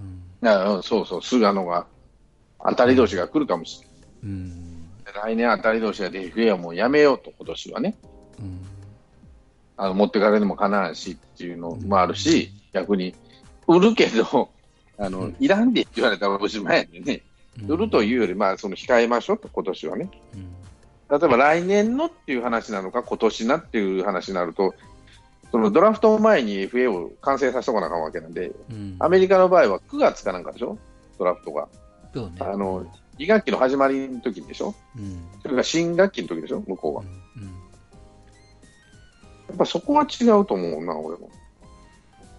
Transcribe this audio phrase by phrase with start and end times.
[0.00, 1.86] うん、そうそう、菅野が、
[2.64, 3.98] 当たり年が来るかもしれない。
[4.24, 7.96] うん、来年当たり年がで FA はもうやめようと、今年はね。
[8.38, 8.60] うん、
[9.76, 13.14] あの持ってかれてもかなわんしっていうのもあるし、逆に、
[13.66, 14.50] 売るけど、
[14.98, 17.22] あの、いらんでって言われたらおしまいやでね。
[17.66, 20.10] 売るというより、まあ、その控えましょうと、今年はね。
[21.10, 24.74] 例えば来年のっていう話なのか、今年なっていう話になると、
[25.50, 30.78] そのドラフト前に FA を完成させとかなあかんわけなんで、うん、アメリカの場合は9月かなんかでしょ、
[31.18, 31.68] ドラフトが。
[32.14, 32.84] ね、あの
[33.18, 37.02] 2学期の始まりの時でしょ、うん、それから新学期の時でしょ、向こうは。
[37.36, 37.50] うん、や
[39.54, 41.30] っぱそこは違うと思うな、俺も。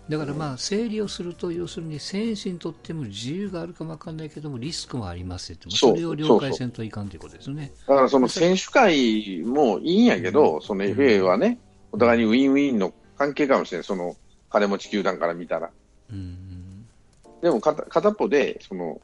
[0.09, 5.69] だからまあ整理をすると、要するに選手にとっても自由があるかもわかんないけども、リスクもありますって。
[5.69, 7.71] それを了解せんといかんということですね。
[7.88, 11.59] だからその選手会もいいんやけど、その FA はね、
[11.91, 14.15] お互いにウィンウィンの関係かもしれない、その
[14.49, 15.69] 金持ち球団から見たら。
[16.11, 16.49] うん
[17.41, 18.99] でも片片っぽで、その、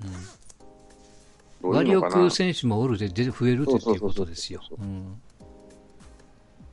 [1.63, 4.61] うん、割り置く選手もおるで増えるっていうことですよ。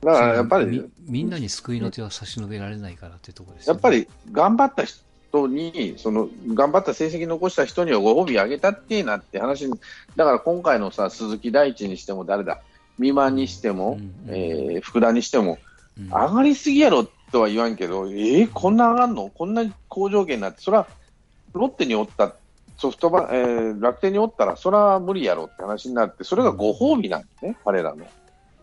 [0.01, 9.69] だからやっぱりみんなに救いの手は差し伸べられないからってとこです、ね、やっぱり頑張った人に、その頑張った成績残した人にはご褒美あげたってなって話
[10.17, 12.61] だから今回のさ鈴木大地にしても誰だ、
[12.99, 15.57] 美馬にしても、うんうん、えー、福田にしても、
[15.97, 19.29] うん、上がりすぎやろとは言わんけど、えー、こんな上がんの？
[19.29, 20.87] こんな好条件になって、それは
[21.53, 22.35] ロッテにおった
[22.77, 28.05] ソフトバン、えー、楽天におったら、それは無理やろって話になって、それがご褒美なんですね、彼らの。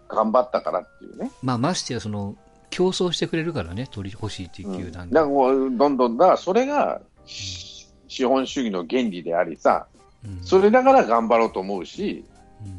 [0.09, 1.31] 頑張ったからっていうね。
[1.43, 2.37] まあ、ましてやその
[2.69, 7.89] 競争してくれるからね、取り欲しいっていう球団、うん、だからもうどんどんだ、それが、資
[8.25, 9.87] 本主義の原理でありさ、
[10.25, 12.25] うん、それだから頑張ろうと思うし、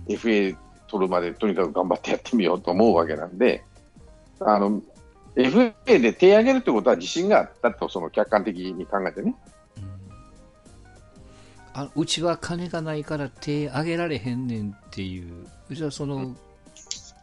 [0.07, 0.55] うん、FA
[0.87, 3.63] 取るまでとにかく頑張ってやってみようと思うわけなんで、
[4.41, 4.81] あの
[5.35, 9.35] FA で手を挙げるってことは自信があったと、その客観的に考えてね。
[11.73, 16.35] あうちは金がないから手挙げられへんねんっていう、うちはその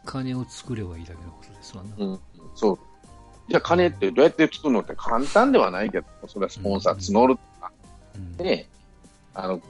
[0.05, 2.05] 金を作ればいいだけのことですわな。
[2.05, 2.19] うん、
[2.55, 2.79] そう。
[3.47, 7.71] じゃあ金ってどうやって作るのって簡単ではないけど、それはスポンサー募るとか、
[9.35, 9.61] あの、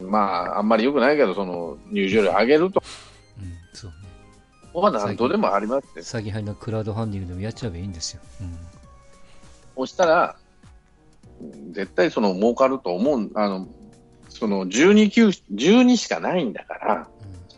[0.00, 2.82] まあ、あんまりよくないけど、その入場料上げると。
[4.74, 4.96] うん、そうね。
[4.98, 6.00] ここは何とでもありますって。
[6.00, 8.20] 詐欺犯のクラウドファンディングでもやっちゃえばいいんですよ。
[8.40, 8.58] うん。
[9.76, 10.36] そしたら、
[11.70, 13.68] 絶対その儲かると思う、あの、
[14.28, 17.06] その12球、12しかないんだから、うん、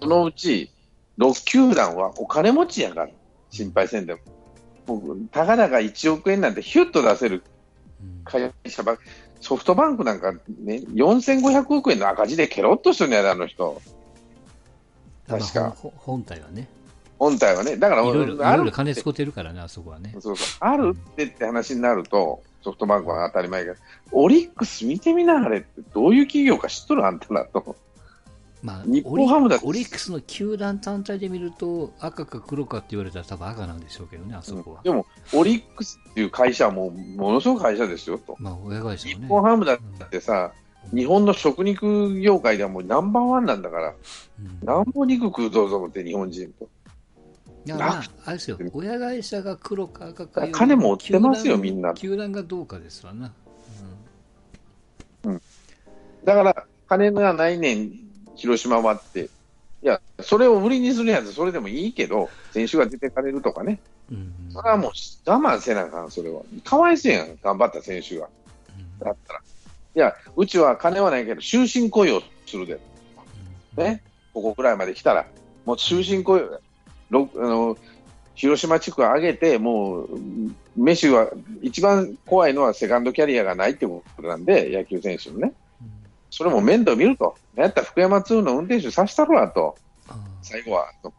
[0.01, 0.71] そのうち
[1.19, 3.09] 6球団はお金持ちやから、
[3.51, 4.21] 心配せんでも。
[4.87, 7.43] もうたかだか1億円なんてヒュッと出せる
[8.25, 8.99] 会社ば、
[9.41, 13.81] ソフトバンクなんかね、4500億円の赤字でケロッとしてるんやで、あの人。
[15.29, 15.77] 確か。
[15.97, 16.69] 本体はね。
[17.21, 17.77] 本体はね。
[17.77, 20.17] だから、いろいろ金使ってるからね、あそこはね。
[20.21, 20.57] そうそう。
[20.61, 23.75] あるってって話になると、ソフトバンクは当たり前が、
[24.11, 27.77] オリックス見てみなはれって、どういう企業か知っとるあんたらと。
[28.63, 34.77] まあ、日本ハムだオリックスの球団単体で見ると赤か黒かって言われたら多分赤なんでしょうけどね、あそこは。
[34.79, 38.37] うん、でも、オリックスっていう会社はもうものすごく会社ですよと。
[38.39, 40.53] まあ、親会社、ね、日本ハムだってさ、
[40.91, 43.95] うん、日本の食肉業界ではもうナンバーワンなんだから、
[44.41, 46.69] うん、なんぼ肉食うぞと思って、日本人と。
[47.77, 51.95] いやまあ、あれですよ、親会社が黒か赤か金持ってますよ、みんな。
[51.95, 53.33] 球団がどうかですわな。
[55.23, 55.43] うん。
[56.25, 57.93] だから、金がないねん
[58.35, 59.25] 広島はって、
[59.83, 63.79] いや、それを売りにするやつ、それでもいいけど、選手が出てかれるとかね、
[64.11, 64.91] うん、それはもう
[65.27, 66.43] 我慢せなあかん、それは。
[66.65, 68.29] かわいそうやん、頑張った選手が。
[69.01, 69.41] だったら。
[69.95, 72.81] いや、うちは金はないけど、終身雇用するで。
[73.77, 74.03] ね、
[74.35, 75.27] ここくらいまで来たら、
[75.65, 76.61] もう終身雇用、
[77.13, 77.77] あの
[78.35, 80.09] 広島地区上げて、もう、
[80.75, 81.29] メッシは、
[81.61, 85.53] 一番怖いのはセカンドキャリアがないってことなんで、野球選手のね。
[86.31, 89.77] それも面倒見ると、やったら福山2の運転手させたろわと、
[90.41, 91.13] 最後はと。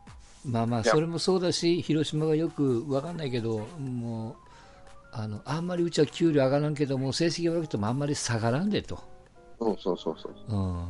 [0.44, 4.36] まあまあ、それもそうだし、広島がよく分かんないけど、もう、
[5.12, 8.98] あのあんまりうちは給料上がらんけども、成績悪くてもあんまり下がらんでと。
[9.60, 10.34] そうそうそうそう。
[10.48, 10.86] うん、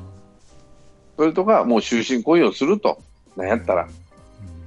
[1.17, 3.01] それとか、もう終身雇用すると、
[3.35, 4.00] なんやったら、うん、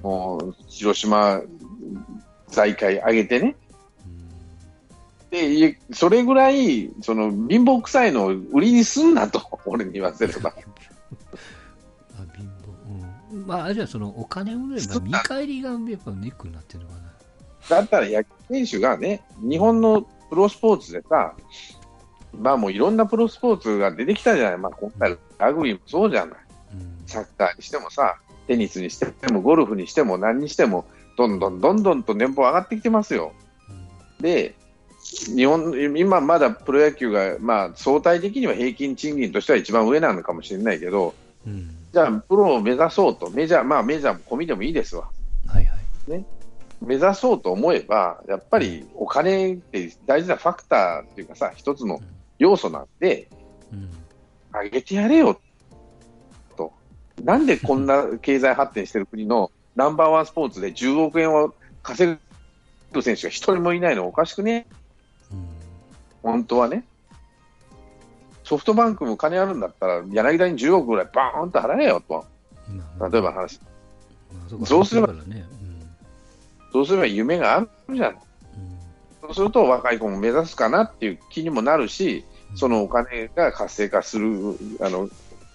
[0.04, 1.40] もう広島
[2.48, 3.56] 財界上げてね、
[5.30, 10.50] で、それぐらい、その貧乏くさいのを売りにすんなと、 俺に言わせれば。
[12.16, 17.04] あ貧乏、うん、まあ、あるいはそのお金を売れば見返りがやっぱネックになってるのかな。
[17.70, 21.34] だったら野球選手がね、日本のプロスポーツでさ、
[22.38, 26.38] まあもういろんなプロスポーツが出てきたじゃない、まあ、今回、ラグビーもそうじゃない、
[26.74, 28.16] うん、サッカーにしてもさ、
[28.46, 30.84] テニスにしても、ゴルフにしても、何にしても、
[31.16, 33.32] どんどんどんどんと年俸上がってきてますよ。
[34.18, 34.54] うん、で、
[35.04, 41.14] 日本今まだプロ野球が、まあ、相対的には平均賃金としては一番上なのかもしれないけど、
[41.46, 45.08] うん、じゃあ、プロを目指そうと、メジャー、まあ、メジャーも込みでもいいですわ。
[45.46, 46.24] はいはいね、
[46.80, 52.00] 目指そうと思えば、やっぱりお金って大事なファクターっていうかさ、一つの
[52.38, 53.28] 要素なんで、
[53.72, 53.90] うん、
[54.52, 55.40] 上げてやれよと。
[57.24, 62.18] なんでこんな経済発展してる国のナンバーワンスポーツで10億円を稼
[62.92, 64.66] ぐ選手が一人もいないのおかしくね、
[65.32, 65.46] うん、
[66.22, 66.84] 本当はね。
[68.44, 72.26] ソフトバンクも金あるんだったら、柳田に10億ぐらいバーンと払えよと。
[73.10, 73.58] 例えば話。
[74.66, 75.46] そうすれば、ね
[76.72, 78.18] そうすれば夢があるじゃん。
[79.22, 82.24] そうすると若い子も目指すかなっていう気にもなるし、
[82.54, 85.08] そのお金が活性化する、あの、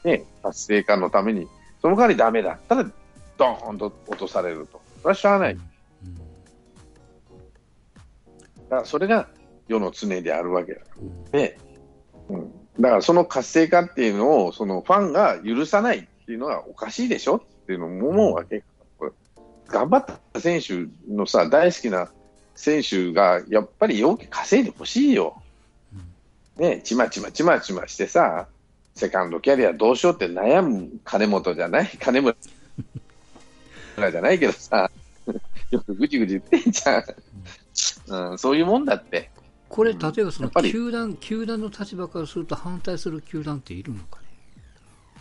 [0.04, 1.48] ね、活性化のために、
[1.82, 2.84] その代わりダメだったら、
[3.38, 4.82] ドーンと落とされると。
[5.02, 5.56] それはしゃあない。
[5.56, 5.62] だ
[8.70, 9.28] からそれが
[9.68, 10.82] 世の常であるわけだ。
[11.32, 11.58] で、
[12.28, 17.38] うん、だからその活性化っていうのを、そのファンが許さないっていうのはおかしいでしょ？
[17.38, 18.64] っていうのも思うわけ。
[19.68, 22.10] 頑張った選手のさ、大好きな
[22.56, 25.42] 選手が、やっぱりよく稼いでほしいよ。
[26.58, 28.48] ね、ちまちまちまちましてさ、
[29.00, 31.88] セカンドキャリアどうしようって悩む金本じゃない？
[32.00, 32.36] 金本。
[33.96, 34.92] じゃないけどさ、
[35.72, 37.04] よくぐちぐち言ってんじゃん。
[38.32, 39.30] うん、そういうもんだって。
[39.70, 44.20] これ、例えばその球団、球団の立場からすると反対する球団っているのか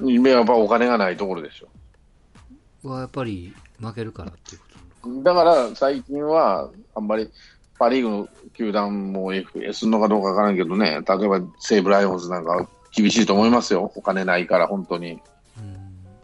[0.01, 0.13] ね？
[0.13, 2.89] 夢はやっぱお金がないところでしょ。
[2.89, 4.67] はやっぱり負けるからっていうこ
[5.09, 7.31] とだから最近は、あんまり
[7.79, 15.21] パ・リーグの球団も FA するのかどうかわからんけどね、例えば西武ライオンズなんか厳しいと思いますよ、お金ないから、本当に。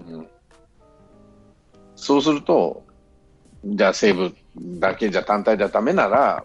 [0.08, 0.26] うん、
[1.96, 2.84] そうすると、
[3.64, 6.44] じゃあ西武だけじゃ単体じゃだめなら、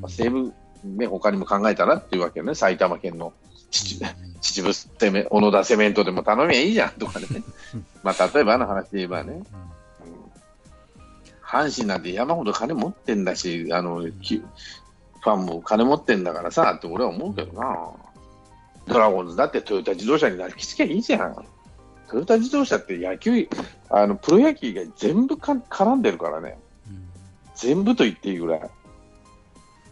[0.00, 0.52] まあ、西武、
[0.84, 3.32] ね、他にも考えたらっていうわけよね、埼玉県の
[3.70, 6.90] 秩父セメ、小野田セメントでも頼みゃいいじゃん。
[6.92, 7.26] とかね、
[8.02, 9.42] まあ例えばあの話で言えばね。
[11.42, 17.90] 阪神なんて山ほど金持ってんだし、あの、ファンも金持ってんだからさ、って俺は思うけどな。
[18.88, 21.36] ドラゴンズだってトヨタ自動車になりきつきゃいいじゃん。
[22.08, 23.48] トヨタ自動車って野球、
[23.90, 26.58] あの、プロ野球が全部か絡んでるからね。
[26.88, 27.08] うん、
[27.54, 28.70] 全部と言っていいぐらい。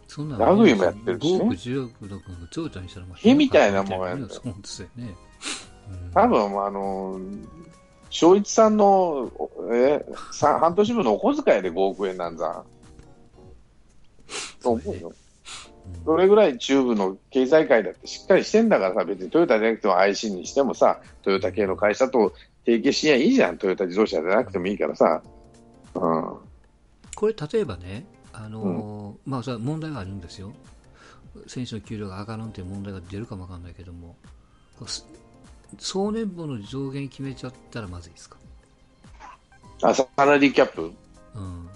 [0.08, 1.38] そんなラグビーもやってるし、ね。
[1.38, 5.14] 5億、10億とかトヨタにしたら、へみたいなもんやんそうですよね。
[6.14, 7.20] 多分、あの、
[8.10, 9.30] 正一さんの、
[9.70, 12.64] えー、半年分のお小遣いで5億円なんざ。
[14.62, 15.12] と思うよ。
[16.04, 22.32] それぐらい中部の経済界だってしっかりしてんだからさ、別にトヨタじゃなくても IC にしてもさ、トヨタ系の会社と
[22.64, 25.22] 提携しやいいじゃん、トヨタ自動車じゃなくてもいいからさ。
[25.94, 26.36] うん、
[27.14, 30.52] これ、例えばね、あのーうん、まあ、それは問題があるんですよ。
[31.46, 34.16] 選手の給料が上がらんという問題が出るかもわかんないけども、
[35.78, 38.36] 総年俸の上限決めちゃったらまずいですか？
[39.82, 40.92] あサラリーキャップ、
[41.34, 41.68] うん、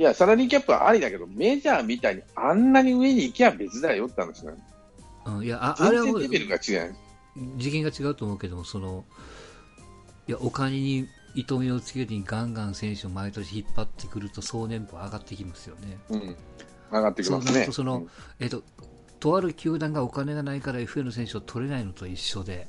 [0.00, 4.58] いや、サラリーキャップはありだけど、メジャーみたいにあんなに上に行けば別だよって話なの。
[5.26, 6.94] うん、いやああれはレベルが違う。
[7.58, 9.04] 次元が違うと思うけども、その
[10.26, 15.98] いやお金に糸目をつけずにガンガン選手を毎年引っ張ってくると総年俸上がってきますよね。
[16.08, 16.36] うん、
[16.90, 17.68] 上がってきますね。
[17.70, 18.08] その、うん、
[18.38, 18.62] えっ、と
[19.18, 22.68] とある球団がお金がないから FA の選手を取れないのと一緒で、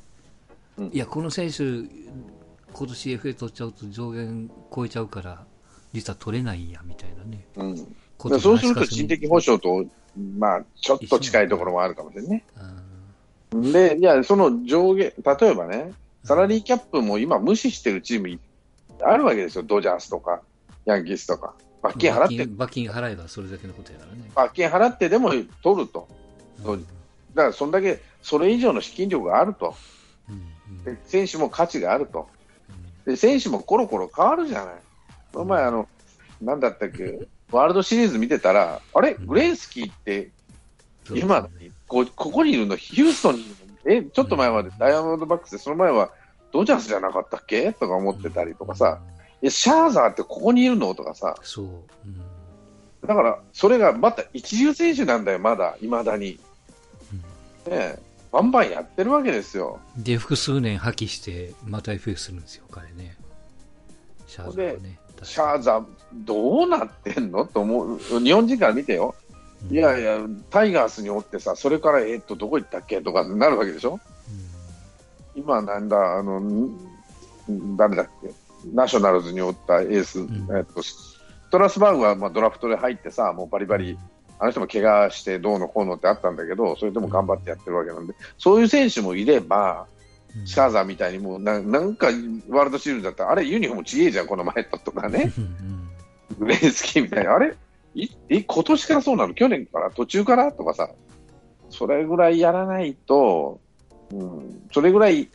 [0.92, 1.64] いや、この選手、
[2.74, 5.46] 今年 FA 取っちゃうと上限超えちゃうから、
[5.94, 7.46] 実は取れないんやみたいなね。
[7.56, 7.78] うん、
[8.40, 9.86] そうすると人的保障と、
[10.38, 12.44] まあ、ちょっと近いところもあるかもしれないね。
[13.54, 15.92] で、いや、その上限、例えばね、
[16.24, 18.40] サラリーキャップも今無視してるチーム
[19.04, 20.42] あるわけですよ、ドジャースとか、
[20.86, 21.54] ヤンキースとか。
[21.82, 24.30] 罰金払って罰金払えばそれだけのことやからね。
[24.36, 25.32] 罰金払ってでも
[25.64, 26.08] 取ると。
[26.64, 26.86] うん、
[27.34, 29.76] だから、そんだけ、それ以上の資金力があると。
[30.86, 32.30] で選手も価値があると。
[33.06, 34.76] で選手もコロコロ変わるじゃない。
[35.34, 35.88] この前、あの、
[36.42, 40.30] なんだったっけ、ワールドシリーズ見てたら、あれ、グレースキーって、
[41.14, 41.50] 今、
[41.88, 46.12] こここにいるの、ヒューストンにいるの、え、ちょっと前までダイヤモンドバックスで、その前は
[46.52, 47.74] ドジャースじゃなかったっけ？
[47.74, 49.00] とか思ってたりとかさ、
[49.42, 50.94] え、シャーザーってここにいるの？
[50.96, 51.68] とかさ、そう、う
[52.08, 52.22] ん、
[53.08, 56.40] だから、それがまた一流選手なんだよ、まだ、いまだに。
[57.68, 58.00] ねえ。
[58.32, 59.80] バンバンやってるわけですよ。
[59.98, 63.18] で、複数年破棄して、また FA するんですよ、彼ね。
[64.26, 64.98] シャーザーね。
[65.24, 67.46] シャーザー、どうなってんの？
[67.46, 68.00] と思う。
[68.00, 69.16] 日本人から見てよ。
[69.70, 70.18] いやいや、
[70.50, 73.02] タイガースにおってさ、それから、えっと、どこ行ったっけ？
[73.02, 74.00] とかなるわけでしょ？
[75.36, 76.70] うん、今、なんだ、あの、
[77.78, 78.32] 誰だっけ、
[78.74, 80.82] ナショナルズにおったエース、うん、えっと、
[81.52, 83.98] トラスバーグはまあドラフトで入ってさ、もうバリバリ
[84.40, 89.86] あの人も怪我してどうのこうのってあったんだけど、それでも頑張ってやってるわけなんで、そういう選手もいれば、
[90.46, 92.08] シャーザーみたいにもうななんか
[92.50, 95.32] ワールドシールドだったら、あれ、ユニフォームちげえじゃん、この前ととかね、
[96.40, 97.56] グレースキーみたいな、あれ、
[97.94, 99.92] いえ今年からそうなの、去年から？
[99.92, 100.52] 途中から？
[100.52, 100.90] とかさ、
[101.70, 103.60] それぐらいやらないと、
[104.12, 105.30] うん、それぐらい、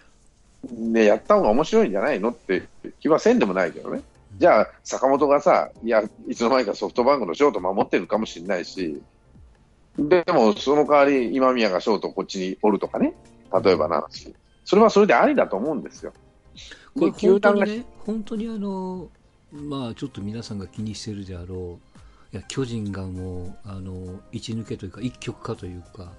[0.70, 2.30] ね、やった方が面白いんじゃないの？
[2.30, 2.62] って
[3.00, 4.02] 気はせんでもないけどね。
[4.38, 9.00] じゃあ、坂本がさ、いや、いつの間にかソフトバンクのショート守ってるかもしれないし、
[9.98, 13.14] でも、その代わり今宮がショートこっちにおるとかね、
[13.64, 14.34] 例えばなし、
[14.66, 16.12] それはそれでありだと思うんですよ。
[16.94, 19.08] これ本当にね、本当にあの、
[19.52, 21.78] まあ、ちょっと皆さんが気にしてるであろ
[22.32, 26.12] う、いや巨人がもう、あの、一抜けというか、一極化というか、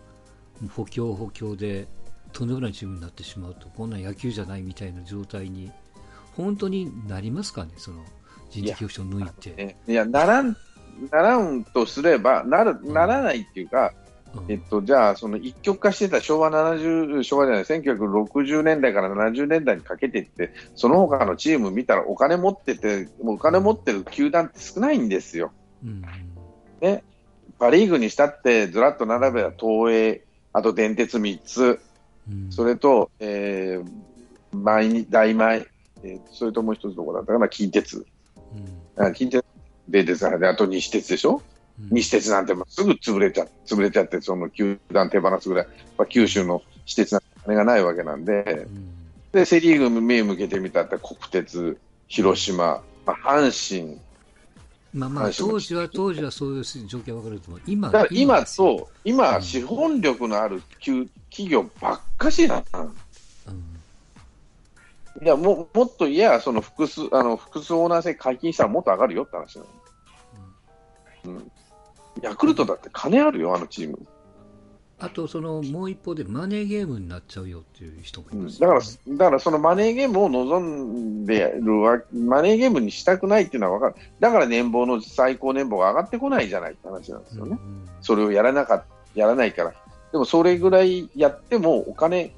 [0.75, 1.87] 補強補強で、
[2.31, 5.71] とんでもないチームになってしまうと、こんな野球じゃないみたいな状態に
[6.37, 8.05] 本当になりますかね、その
[8.49, 9.75] 人事局長抜いて。
[9.87, 10.55] いや、ならん、
[11.11, 14.06] ならんとすれば、なるならないっていうか、うん、
[14.49, 25.51] えっと、じゃあ、その一極化してた昭和70、昭和じゃない、1960年代から70年代にかけていって、その他のチーム見たらお金持ってて、もうお金持ってる球団って少ないんですよ。
[25.83, 26.03] うん、
[26.81, 27.03] ね、
[27.59, 31.79] パ・リーグにしたって、ずらっと並べば東映、あと電鉄3つ、
[32.29, 35.65] うん、それと、えー、大前、
[36.03, 38.05] えー、それともう一つどこだったかな、近鉄。
[38.97, 39.45] うん、近鉄、
[39.87, 41.41] でですあと西鉄でしょ、うん、
[41.91, 45.67] 西鉄なんてもすぐ潰れちゃ潰れちゃって、その球団手放すぐらい、
[45.97, 48.93] まあ、九州の私鉄なんて金がないわけなんで、うん、
[49.31, 53.99] でセ・リーグ目向けてみたって国鉄、広島、まあ、阪神、
[54.93, 61.09] まあまあ当時は当時はそういう状況は分かると思う、今だ今と、今、資本力のある企
[61.49, 62.93] 業ばっかしな、うん。
[65.23, 69.67] いやももっといや、その複数あの複数オーナー制解禁したらもっと上がるよって話なの、
[71.25, 71.51] うん、
[72.21, 73.99] ヤクルトだって金あるよ、あのチーム。
[74.99, 89.73] あと、そのもう一方でマネーゲームになっちゃうよっていう人もいます、ね、だから、だからそのマネーゲームを望んでるわマネーゲームにしたくないっていうのは分かる、だから年俸の最高年俸が上がってこないじゃないって話なんですよね、うんうん、それをやらなかやらないから、
[90.11, 92.33] でもそれぐらいやってもお金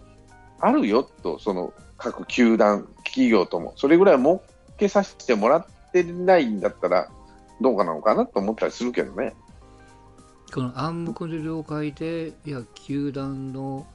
[0.60, 4.42] あるよと、その各球団、企業とも、それぐらい儲
[4.78, 7.10] けさせてもらってないんだったら、
[7.62, 9.34] どうかなのかなと思ったりするけどね。
[10.54, 13.86] この暗黙の了解で、いや、球団の、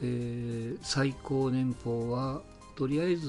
[0.00, 2.42] えー、最高年俸は、
[2.76, 3.28] とりあえず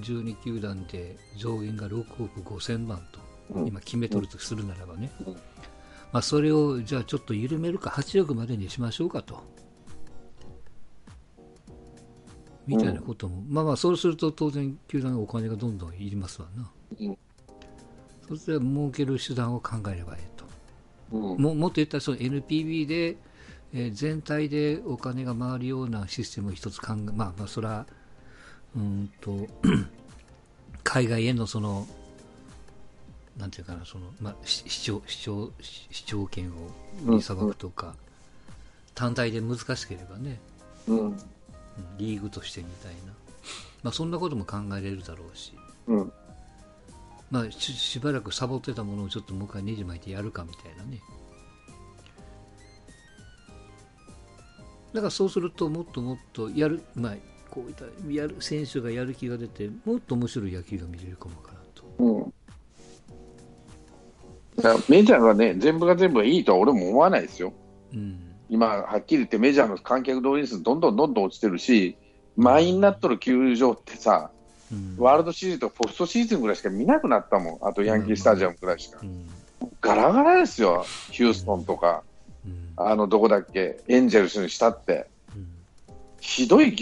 [0.00, 3.20] 12球団で上限が6億5000万と、
[3.50, 5.32] うん、今決めとるとするならばね、うん、
[6.12, 9.42] まあ、それをじゃあちょっと緩めるか、8億までにしましょうかと。
[12.66, 16.70] みたいなことも、うん、まあまあ、そうすると当然、球団のお金がどんどんいりますわな。
[17.00, 17.18] うん、
[18.28, 20.22] そして儲ける手段を考えればいい
[21.10, 23.16] ももっと言ったらその NPB で、
[23.72, 27.86] えー、全体でお金が回るようなシステムを一つ考え、まあまあ、それは、
[28.76, 29.46] うんと、
[30.84, 31.86] 海外へのその、
[33.36, 36.52] なんていうかな、その、まあ、市長、市長、市長権
[37.06, 37.94] をさばくとか、
[38.94, 40.40] 単体で難しければね、
[40.86, 41.16] うん
[41.96, 43.12] リーグとしてみたいな、
[43.82, 45.52] まあ、そんなことも考えれるだろうし、
[45.86, 46.12] うん、
[47.30, 51.00] まあし、しばらくサボってたものをちょっともう一回ねじ巻いてやるかみたいなね。
[54.92, 57.14] だからそうするともっともっとやる、まあ、
[57.50, 61.84] こういったやる選手がやる気が出てもっと面白い野球が見れるかもかなと。
[61.98, 62.32] うん
[64.88, 67.52] メジャーがね、全部が全部いいとは俺も思わないですよ。
[67.92, 71.96] うん、今、はっきり言ってメジャーの観客動員数どんどんどんどん落ちてるし、
[72.36, 74.37] 満員になっとる球場ってさ、うん、
[74.98, 78.98] ワールドシリーズとポストシーズンぐらいしか見なくなったもん、あとヤンキースタジアムぐらいしか。
[79.02, 79.26] うん、
[79.80, 82.02] ガラガラですよ、ヒューストンとか、
[82.44, 85.06] うん、あのどこだっけ、エンジェルスにしたって、
[86.20, 86.74] ひどい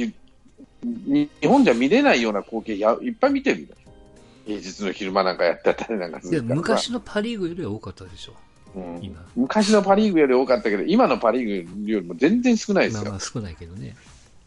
[0.82, 3.68] 日本じゃ見れないような光景やいっぱい見てるよ、
[4.46, 8.34] 平日の昼間なんかやってたりなんかする昔のパ・リーグよりは多かったでしょ。
[8.74, 13.02] うん、昔のパ・リーグより多かったけど、今のパ・リーグよりも全然少ないですよ。
[13.04, 13.96] まあ、まあ少ないけどね、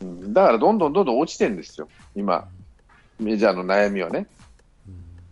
[0.01, 0.33] うん。
[0.33, 2.47] だからどんどんどんどん落ちてるんですよ、今、
[3.19, 4.27] メジャーの悩みはね。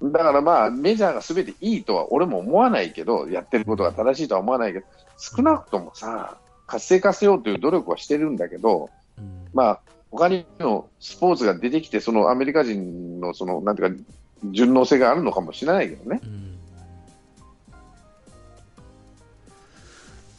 [0.01, 4.85] だからまあ、メジャーがすべていいとは俺も思わないけど、やってることが正しいとは思わないけど、
[5.17, 9.79] 少なくともさ、活性化せようという努力はしてるんだけど、うん、まあ、
[10.11, 14.03] 他にもスポーツが出てきて、そのアメリカ人のその、なんていうか、
[14.51, 16.21] 順応性があるのかもしれないけどね。
[16.23, 16.47] うん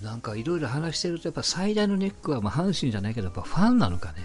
[0.02, 4.18] なんかいろいろ話してると、やっぱ最大のネックは、まあ、阪神じゃないけど、やっぱファンなのかね。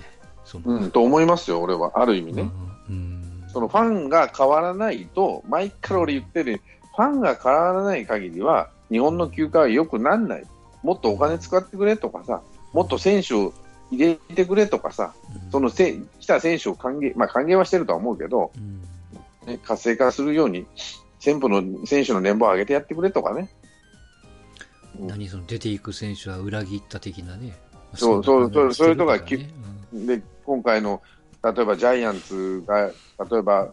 [0.54, 2.52] そのうん、と思いますよ、俺は、ある意味ね。
[2.88, 6.62] うん、そのファンが変わらないと、毎回俺言ってる
[6.96, 10.46] ファンが変わらない限りは、日本の球界は良くならない。
[10.84, 12.42] もっとお金使ってくれとかさ、
[12.72, 13.54] もっと選手を
[13.90, 15.16] 入れてくれとかさ、
[15.52, 18.52] そのせ来た選手を歓迎、まあ、歓迎はしてるとは思うけど、
[19.48, 20.68] ね、活性化するように、
[21.20, 23.50] 全部の選手の年俸を上げてやってくれとかね。
[25.00, 27.54] 何その出ていく選手は裏切った的なね。
[27.94, 29.50] そうそうそうそういうとが、ね。
[29.94, 31.02] うん、で今回の
[31.44, 32.88] 例えばジャイアンツが
[33.30, 33.72] 例えば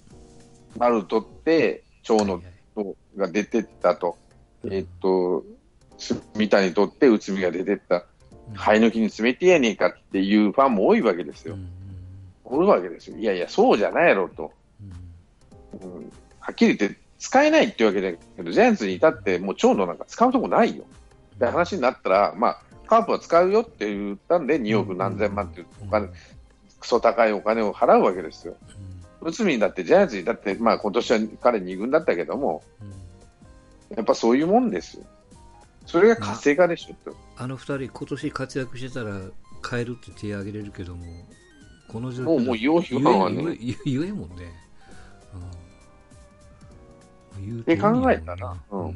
[0.77, 2.43] 丸取って長野
[3.17, 4.15] が出てったと、は
[4.65, 5.45] いはい、えー、っと
[6.35, 8.05] 三谷取って内海が出てった、
[8.55, 11.57] 生え抜きに詰めてやねえかっていうファンも多いわけですよ。
[12.45, 13.19] おるわけですよ。
[13.19, 14.53] いやいや、そうじゃないやろと。
[15.81, 20.85] うん、はっきり言って、使えないってわけだけど、ジャイアンツに至ってもう長野なんか使うとこないよ。
[21.37, 26.09] って話になったら、まあ、カープは使うよって言ったんで、2億何千万っていうお金、
[26.81, 28.57] クソ高いお金を払うわけですよ。
[29.21, 32.65] 内海だってジャイアンツにだって、まあ今年は彼2軍だったけども、
[33.95, 35.05] やっぱそういうもんですよ。
[35.87, 39.21] それが活性化でしょ、まあ、あの2人、今年活躍してたら
[39.71, 41.05] 変えるって手を挙げれるけども、
[41.87, 43.57] この状況もう、もう言おうはね。
[43.85, 44.53] 言えもんね。
[47.39, 48.91] うん、って考えたら、うん。
[48.91, 48.93] っ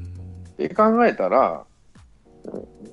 [0.56, 1.64] て考えたら、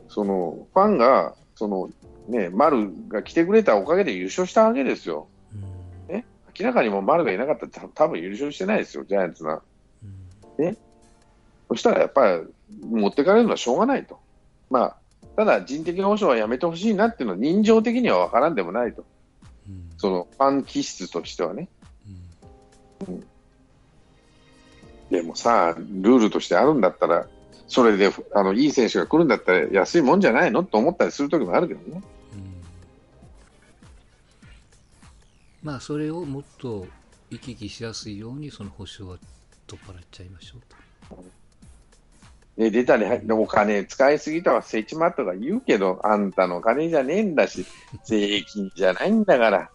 [0.10, 1.90] そのファンが、その
[2.28, 5.28] ね、丸が来てくれたおかげで優勝したわけですよ。
[5.54, 6.26] うん、ね、
[6.60, 9.62] 明らかにも丸がいなかったら多分優勝してないですよ、ジャイアンツが。
[10.58, 10.78] うん、ね、
[11.70, 12.44] そしたらやっぱり
[12.82, 14.20] 持ってかれるのはしょうがないと。
[14.70, 14.96] まあ、
[15.36, 19.06] ただ人的保障はやめてほしいなっていうのは人情的には分からんでもないと。
[19.68, 21.68] うん、そのファン気質としてはね。
[23.08, 23.24] うん
[25.12, 27.28] でもさ、ルールとしてあるんだったら、
[27.72, 32.02] それであのいい選手が来るんだったら安いもんじゃないのと思ったりする時もあるけどね。
[32.34, 32.62] うん、
[35.64, 36.86] まあ、それをもっと
[37.30, 39.18] 行き来しやすいように、その保証は
[39.68, 40.62] 取っ払っちゃいましょう
[41.16, 41.24] と。
[42.58, 47.66] で出たり、お金使いすぎたはせちまとか言うけど、あんたの金じゃねえんだし、
[48.04, 49.72] 税金じゃないんだから、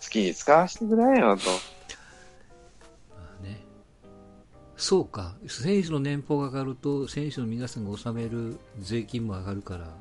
[0.00, 1.79] 好きに使わせてくれよと。
[4.80, 9.94] そうか、選手の年俸が上がると、選手の皆さんが納める税金も上がるから、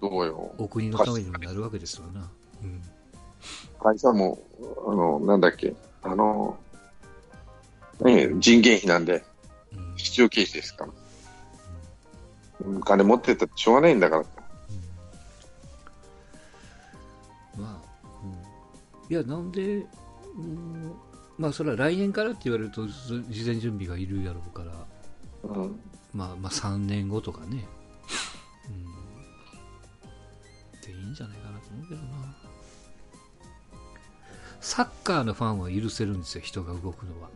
[0.00, 0.54] そうよ。
[0.56, 2.30] お国のためにもなるわけですよな。
[2.62, 2.82] うん、
[3.78, 4.42] 会社も、
[4.86, 6.58] あの、なんだっけ、あの、
[8.00, 9.22] ね、人件費なんで、
[9.96, 10.92] 必要経費ですから。
[12.66, 14.24] うん、金持ってたってしょうがないんだから。
[17.56, 18.08] うん、まあ、
[19.04, 19.86] うん、いや、なんで、
[20.36, 20.92] うん
[21.42, 22.94] まあそれは来年からって言われると事
[23.44, 24.86] 前準備がいるやろうから、
[25.42, 25.80] うん、
[26.14, 27.66] まあまあ3年後とかね、
[28.68, 28.84] うん、
[30.80, 32.36] でいいんじゃないかなと思うけどな。
[34.60, 37.28] サッカーのファンは許せるんですよ人が動くのは。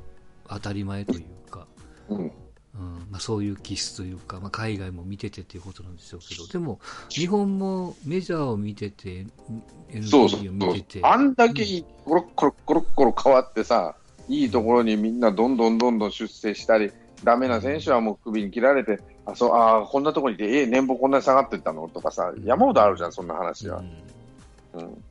[0.49, 1.67] 当たり前というか、
[2.09, 2.31] うん
[2.79, 9.27] うんまあ、そういう気質というか、まあ、海外も見ててっていうことなんでしょうけどでも日本もメジャーを見てて
[9.91, 11.65] NBA を見ててあんだけ
[12.05, 13.97] コロコロコロコロ変わってさ
[14.29, 16.91] いいところにみんなどんどんどんどん出世したり、
[17.23, 21.89] ダメな選手はもう首に切られて、あそうあこんなところにいて、えー、年俸こんなに下がってったの？
[21.89, 23.83] とかさ、山ほどあるじゃん、そんな話は。
[24.75, 25.03] うん、うん、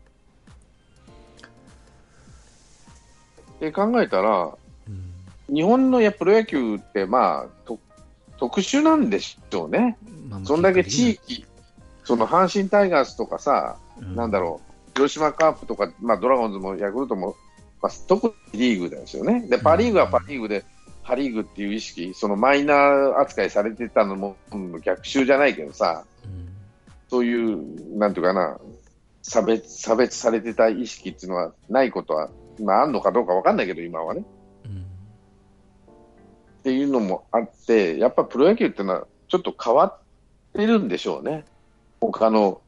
[3.59, 4.51] で考えたら、うん、
[5.49, 7.79] 日本のやプロ野球って、まあ、と
[8.37, 9.97] 特殊なんでしょうね、
[10.29, 11.45] まあ、そんだけ地域、
[12.03, 17.35] その阪神タイガースとかさ、うん、なんだろう、広島カープとか、まあ、ドラゴンズもヤクルトも
[17.85, 19.45] まあ、特にリーグですよね。
[19.47, 20.65] で、パ・リーグはパ・リーグで、
[21.03, 24.37] パ・リーグっていう意識、そのマイナー扱いされてたのも
[24.83, 26.49] 逆襲じゃないけどさ、うん、
[27.09, 28.57] そういう、なんていうかな、
[29.21, 34.25] 差別差別されてた意識っていうのはないことは、今あるのかどうかわかんないけど、今はね、うん。
[36.65, 39.97] っていうのもあって、やっぱプロ野球っていうのはちょっと変わっ
[40.51, 41.45] てるんでしょうね。
[42.01, 42.59] 他の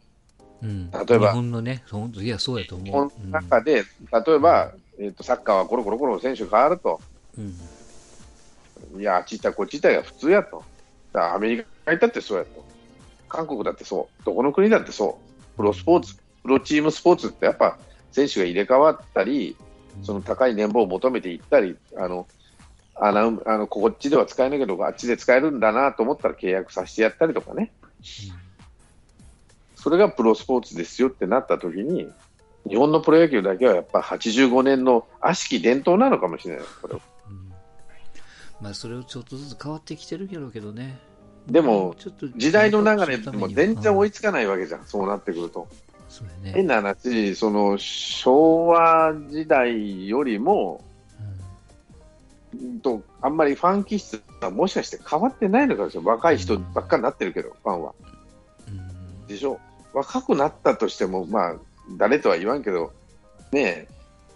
[0.61, 1.83] うん、例えば、日本のね、
[2.15, 3.09] いや、そうやと思う。
[3.09, 6.99] この中で、例えば、えーと、サッカーはコロコロコロ選手変わると、
[7.37, 7.41] う
[8.97, 10.63] ん、いや、あっち行ったこっち行ったが普通やと、
[11.13, 12.63] アメリカ行ったってそうやと、
[13.29, 15.19] 韓国だってそう、どこの国だってそ
[15.55, 17.77] う、プロスポーツ、プロチームスポーツってやっぱ
[18.11, 19.55] 選手が入れ替わったり、
[20.03, 22.27] その高い年俸を求めていったり、あの
[22.99, 28.01] あのあのこっちでは使えないけど、あっちで使えるんだなと思ったら契約させてやったりとかね、うん、
[29.75, 32.11] それがプロスポーツですよってなった時に、
[32.67, 36.99] 日本のプロ野球だけはやっぱ85年の悪しき伝統なのかもしれない、これは。
[37.29, 37.51] うん、
[38.61, 40.99] まあ、それをちょっとずつ変わってきてるけどけどね。
[41.47, 41.95] でも、
[42.35, 45.67] 時代の流れでも全然追いつかないわけじゃん、そうなってくると。
[46.41, 50.96] ね、変な話、その昭和時代よりも、うん、
[52.83, 57.93] とあんまりファン気質はもしかして変わってないのかもしれない、若い人ばっかりになってるけど、ファンは。
[59.27, 59.59] でしょ？
[59.93, 61.55] 若くなったとしても、まあ、
[61.97, 62.93] 誰とは言わんけど、
[63.51, 63.87] ね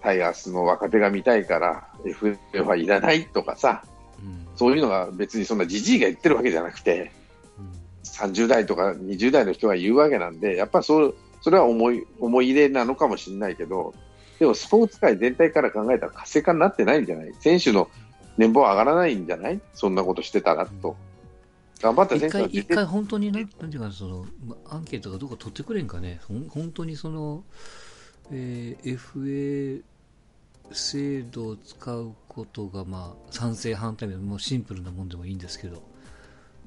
[0.02, 3.84] タイガースの若手が見たいから FA はいらないとかさ、
[4.20, 7.12] うん、そういうのが別にそんなじじいが言ってるわけじゃなくて、
[7.60, 7.70] うん、
[8.04, 13.94] 30代とか20代の人が言うわけなんで、やっぱそそれは思い思い入れなのかもしれないけど、
[14.40, 17.34] でもスポーツ界全体から考えたら活性化になってないんじゃない？
[17.40, 17.88] 選手の
[18.42, 19.62] 年俸上がらないんじゃない？
[19.74, 20.96] そんなことしてたらと。
[21.80, 24.26] 頑張った選手は一回本当にね、なんていうか、その、
[24.70, 27.44] アンケートがどこ取ってくれんかね、本当にその、
[28.32, 29.84] えー、FA
[30.72, 35.82] 制度を使うことが、まあ、賛成、反対もシンプルなもんでもいいんですけど、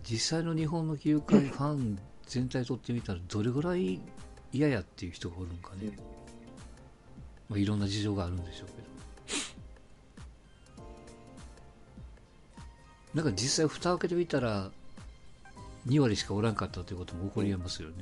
[0.03, 4.01] 実際の日本の球界ファン全体とってみたら、どれぐらい
[4.53, 5.97] 嫌やっていう人がおるんかね。
[7.49, 8.94] まあ、いろんな事情があるんでしょうけど。
[13.15, 14.71] なんか実際蓋を開けてみたら
[15.89, 17.95] 2割しかおらんかったということも起こりえますよね、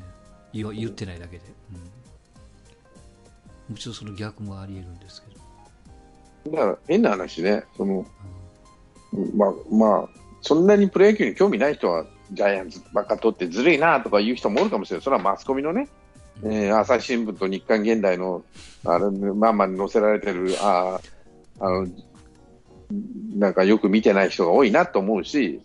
[0.53, 1.43] 言言ってないだけで、
[3.69, 5.35] うん、もちろんその逆もありえるんですけ
[6.51, 6.57] ど。
[6.57, 7.65] だから変な話ね。
[7.77, 8.07] その、
[9.13, 10.09] うん、まあまあ
[10.41, 15.05] そんなにプロ野球に興味ない人はジャイアンツばっか取ってずるいなとか言う人もおるかもしれない。
[15.05, 15.89] それはマスコミのね、
[16.43, 18.43] うん、えー、朝日新聞と日刊現代の
[18.85, 21.01] あれまんまに載せられてるあ
[21.61, 21.87] あの
[23.35, 25.63] なんかよく見てない人が多いなと思うし、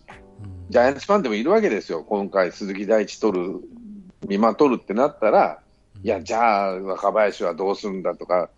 [0.70, 3.62] ジャイアンツファンでもいるわけですよ、今回、鈴木大地取る、
[4.28, 5.60] 見ま取るってなったら、
[6.04, 8.50] いや、じゃあ、若林はどうするんだとか、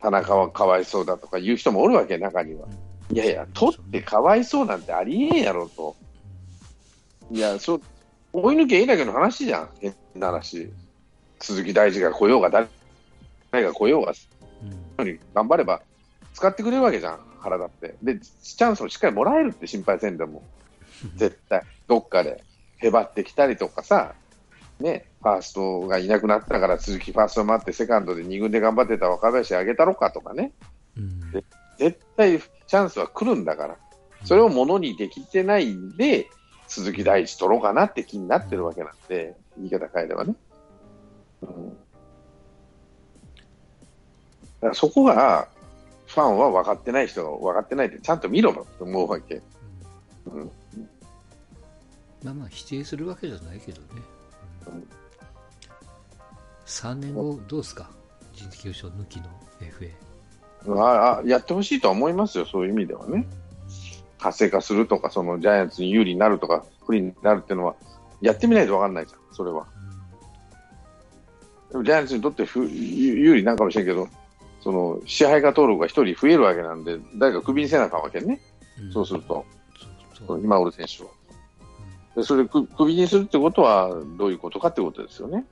[0.00, 2.66] 田中はかわいそうだとか言う人もおるわけ、中には。
[3.10, 5.96] いやいや、取ってかわいそうなんてありえんやろと。
[7.30, 7.82] いや、そう、
[8.32, 10.70] 追い抜けいいだけの話じゃん、変な話。
[11.40, 12.68] 鈴木大地が来ようが、誰
[13.64, 14.12] が来ようが、
[14.98, 15.80] うん、頑張れば
[16.34, 17.27] 使ってくれるわけじゃん。
[17.40, 17.96] 腹立って。
[18.02, 20.42] で、チャンスをしっかりもらえるって心配せんでも。
[21.16, 21.62] 絶対。
[21.86, 22.42] どっかで
[22.78, 24.14] へばってきたりとかさ、
[24.80, 30.52] ね、ファーストがいなくなったから鈴木ファースト待ってセカンドで2軍で頑張ってた若林あげたろかとかね、
[30.96, 31.20] うん、
[31.78, 33.76] 絶対チャンスは来るんだから、
[34.24, 36.28] それをものにできてないんで、
[36.68, 40.34] 鈴木大地取ろうかなって気になってるわけなんで、言い方変えればね。
[41.42, 41.74] うん、だ
[44.60, 45.48] からそこが
[46.08, 49.40] ファンは分かってない人が分かってないってちゃんと見ろと思うわけ。
[50.26, 50.50] うん、
[52.24, 53.86] まあまあ否定するわけじゃないけどね。
[54.66, 54.88] うん、
[56.66, 57.90] 3年後どうですか？
[58.32, 59.26] 人的優勝抜きの
[59.60, 59.92] FA。
[60.80, 63.26] ああやってほしいとは思いますよ、そういう意味ではね。
[64.18, 67.76] 活性化するとか、そのジャイアンツに有利になるとか、不利になるっていうのは、
[68.20, 69.66] やってみないと分かんないじゃん、それは。
[71.70, 74.08] でもジャイアンツにとって不有利なんかもしれんけど、
[74.68, 78.38] その支配下登録が1人増えるわけなんで、誰かクビにせなあかんわけね、
[78.78, 79.46] うん、そうすると、
[80.42, 81.10] 今おる選手を。
[82.14, 85.46] でそれでクビにするってことはどういうことかってことですよね。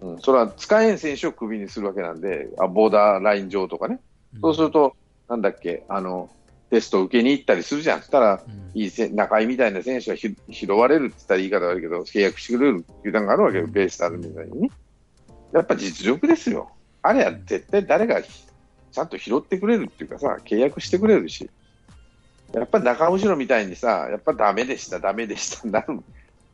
[0.00, 3.98] うん、うん、それは使えん選手をクビにするわけなんで、あボーダーライン上とかね、
[4.40, 4.94] そうすると、
[5.28, 6.30] なんだっけ、あの
[6.70, 14.70] テスト受けに行ったりするじゃん、そしたら、うん、いいせ中井みたいな選手が拾われるって言ったら言い方悪いけど、契約してくれる球団があるわけよ、ベースターズみたいにね。
[15.52, 16.70] やっぱ実力ですよ。
[17.04, 21.50] あれは絶対誰がちゃんと拾ってくれるっていうかさ、契約してくれるし、
[22.54, 26.02] やっぱ中後ろみたいにさ、やっぱだめでした、だめでしたなる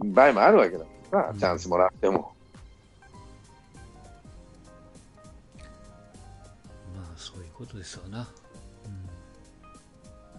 [0.01, 2.33] 場合もあるわけだからさ、チャンスもらっても。
[6.97, 8.29] まあ、そういうことですよな。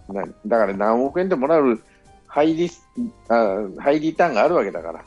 [0.10, 1.82] うん、なだから何億円でもらう
[2.28, 2.70] ハイリ
[3.30, 5.06] あハイリターンがあるわけだから。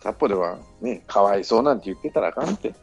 [0.00, 2.74] 片っぽではね、かわいそうなんて言ってたらあかんって。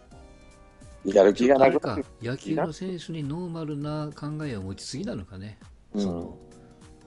[1.04, 2.06] やる気がなくなる。
[2.22, 5.58] 野球の選手にノーマルな考えを持ちすぎなのかね。
[5.94, 6.38] うん、その、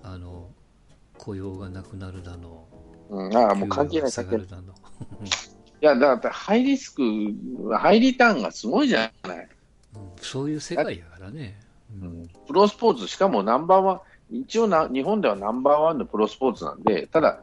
[0.02, 0.48] あの、
[1.18, 2.66] 雇用がなくなるだの。
[3.10, 4.46] うん、ああ、もう関係ない、関係ない。
[4.46, 4.46] い
[5.80, 7.02] や、だってハイリスク、
[7.72, 9.48] ハイリターンがすごいじゃない。
[9.94, 11.58] うん、そういう世界やからね。
[12.00, 13.94] うん、プロスポーツ、しかもナンバーワ
[14.30, 17.42] ン、一応な日本ではナンバーワンのプロスポーツなんで、ただ、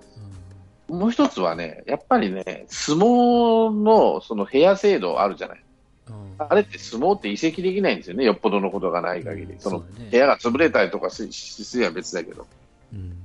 [0.88, 5.64] もう一つはね、やっぱりね、相撲のその部屋制度あるじゃない。
[6.10, 12.48] うん、あれって相撲って移籍できないんですよね、よっぽどのことがない限り、うん、その部屋が潰れたりとかしすは別だけど。
[12.94, 13.18] うん、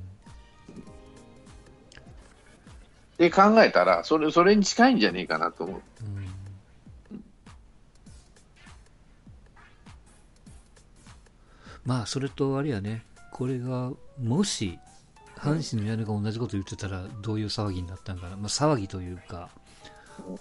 [3.18, 5.82] で考えたらそれ、それに近いんじゃねえかなと思う。
[7.12, 7.24] うん、
[11.84, 14.80] まあ、それとあれやね、これがもし
[15.42, 19.50] 阪神の屋根が同じこと言ってたらどういう騒ぎになったんかな、まあ、騒ぎというか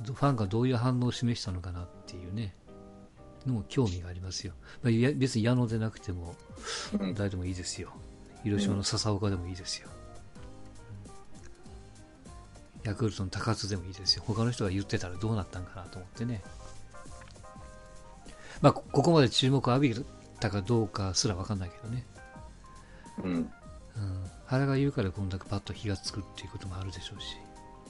[0.03, 2.53] ファンがどういう反応を示したのかなっていうね
[3.47, 6.35] のも興味がありますよ、まあ、別に矢野でなくても
[7.15, 7.91] 誰でもいいですよ
[8.43, 9.89] 広島の笹岡でもいいですよ、
[12.83, 14.23] ヤクルトの高津でもいいですよ。
[14.25, 16.41] 他の人が言ってたらどうなったんかなと思ってね。
[18.61, 20.05] まあ、ここまで注目を浴び
[20.39, 22.05] たかどうかすら分かんないけどね。
[23.23, 23.51] うん。
[24.51, 24.59] うん。
[24.59, 27.37] 原が言うからこんだけパッと火がつくっていうこともあるでしょうし。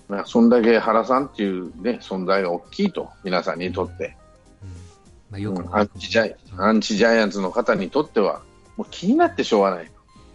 [0.08, 4.18] まあ、そんだけ原さんっていうね、存在が大きいと、皆さんにとって。
[4.62, 4.76] うんうん
[5.32, 8.42] まあ、よく、アンチジャイ、アンチジャイアンツの方にとっては、
[8.76, 9.92] もう気になってしょうがない。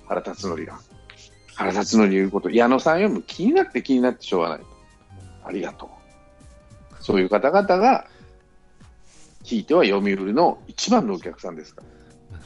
[0.06, 0.80] 原辰徳が。
[1.54, 4.60] 原辰徳言うこと、矢野さんよりも気になって気になってしょうがない。
[5.44, 7.02] ありがとう。
[7.02, 8.06] そういう方々が、
[9.44, 12.40] 聞いては読売の一番のお客さんですから。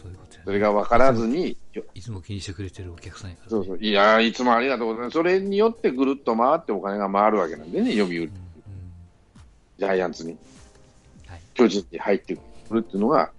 [0.45, 1.57] それが分からずに
[1.95, 3.79] いつも気にしてくれてるお客さんやから、ね、そうそう。
[3.79, 8.23] いやいつもありがとうございます、それによってぐるっと回ってお金が回るわけなんでね、読売、うん。
[8.23, 8.31] うん、
[9.79, 10.37] ジャイアンツに、
[11.27, 13.31] はい、巨人に入ってくるっていうのが、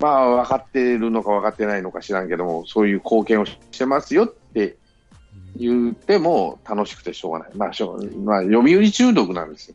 [0.00, 4.76] まあ分かってるのか分かってないのか知らんけども、そういう貢献をしてますよって
[5.56, 9.74] 言っても楽しくてしょうがない、まあ、しょまあ、読売中毒なんですよ、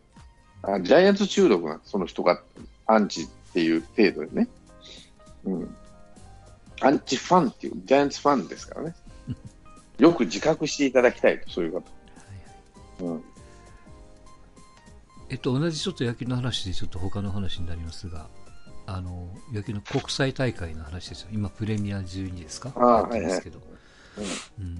[0.64, 2.42] あジャイアンツ中毒なんその人が。
[2.88, 4.48] アンチっていう程度でね。
[5.46, 5.76] うん
[6.82, 8.96] アンチファンっていう、ジャイアンツファンですからね。
[10.00, 11.92] よく自覚していただきたいと、そういうこと。
[13.02, 13.24] はいはい、うん。
[15.30, 18.28] えっと、同じちょっと野球の話でちょっと他の話になりますが、
[18.86, 21.30] あの野球の国際大会の話ですよ。
[21.32, 22.74] 今、プレミア12ですか？
[22.76, 23.62] あはいですけど、
[24.60, 24.78] うん、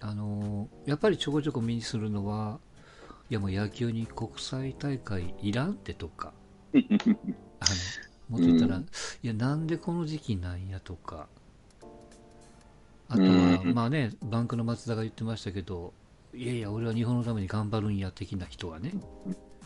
[0.00, 2.58] あのやっぱりちょこちょこ目にするのは、
[3.30, 6.34] いやもう野球に国際大会いらんってとか、
[6.74, 6.86] あの
[8.28, 8.86] もっと言ったら、うん、い
[9.26, 11.28] や、なんでこの時期なんやとか、
[13.08, 15.92] あとは、うん、まあね、バンクの松田が言ってましたけど、
[16.34, 18.92] いやいや、俺は日本のために頑張るんや的な人はね、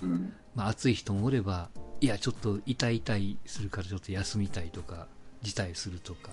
[0.03, 1.71] うん、まあ、熱い人もおれば、
[2.01, 5.07] いや、ちょっと痛い痛いするからちょっと休みたいとか、
[5.43, 6.31] 辞退するとか、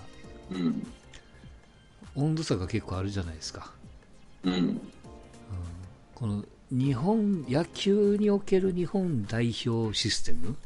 [0.50, 0.86] うん、
[2.14, 3.72] 温度差が結構あるじゃないですか。
[4.44, 4.80] うん、
[6.14, 10.56] この日本、野球における日本代表システム、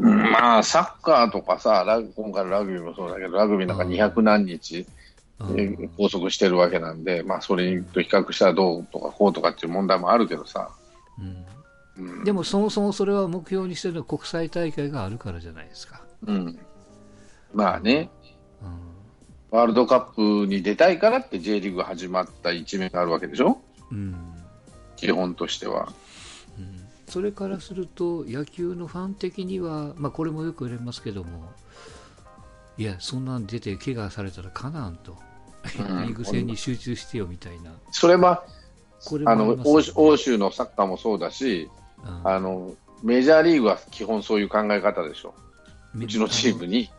[0.00, 4.86] まあ、サッカーとかさ、ラ今回のラグビーもそうだけど、ラグビーなんか200何日、
[5.96, 10.70] 拘束してるわけなんで、まあ、それと比較したらどうとかこうとかっていう問題もあるけどさ、
[11.98, 16.02] うん、でもそもそもそれは目標にしてるのは国際大会があるからじゃないですか。
[16.26, 16.58] うん、
[17.52, 18.10] まあね、
[18.62, 24.14] うん、ワールドカップに出たいからって J リーグが始まった一面があるわけでしょ、うん、
[24.96, 25.92] 基本としては。
[27.12, 31.52] それからすると野球のファン的には、まあ、これもよく言われますけども
[32.78, 34.96] いやそんなん出て怪我されたらかなん。
[34.96, 35.18] と、
[35.62, 38.44] リーグ戦に集中してよみたいな、それは
[39.04, 39.58] これ、ね、あの
[39.94, 41.68] 欧州のサッカーもそうだし、
[42.02, 42.72] うん、あの
[43.02, 45.34] メジャーリーグは基本そういう考え方でしょ。
[45.94, 46.90] うちのチームに。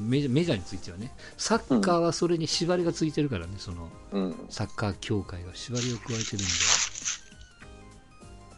[0.00, 6.44] メジャーについてはね、サッカーはそれに縛りがついてるからね、その、うん、サッカー協会が縛りを加えてるんで。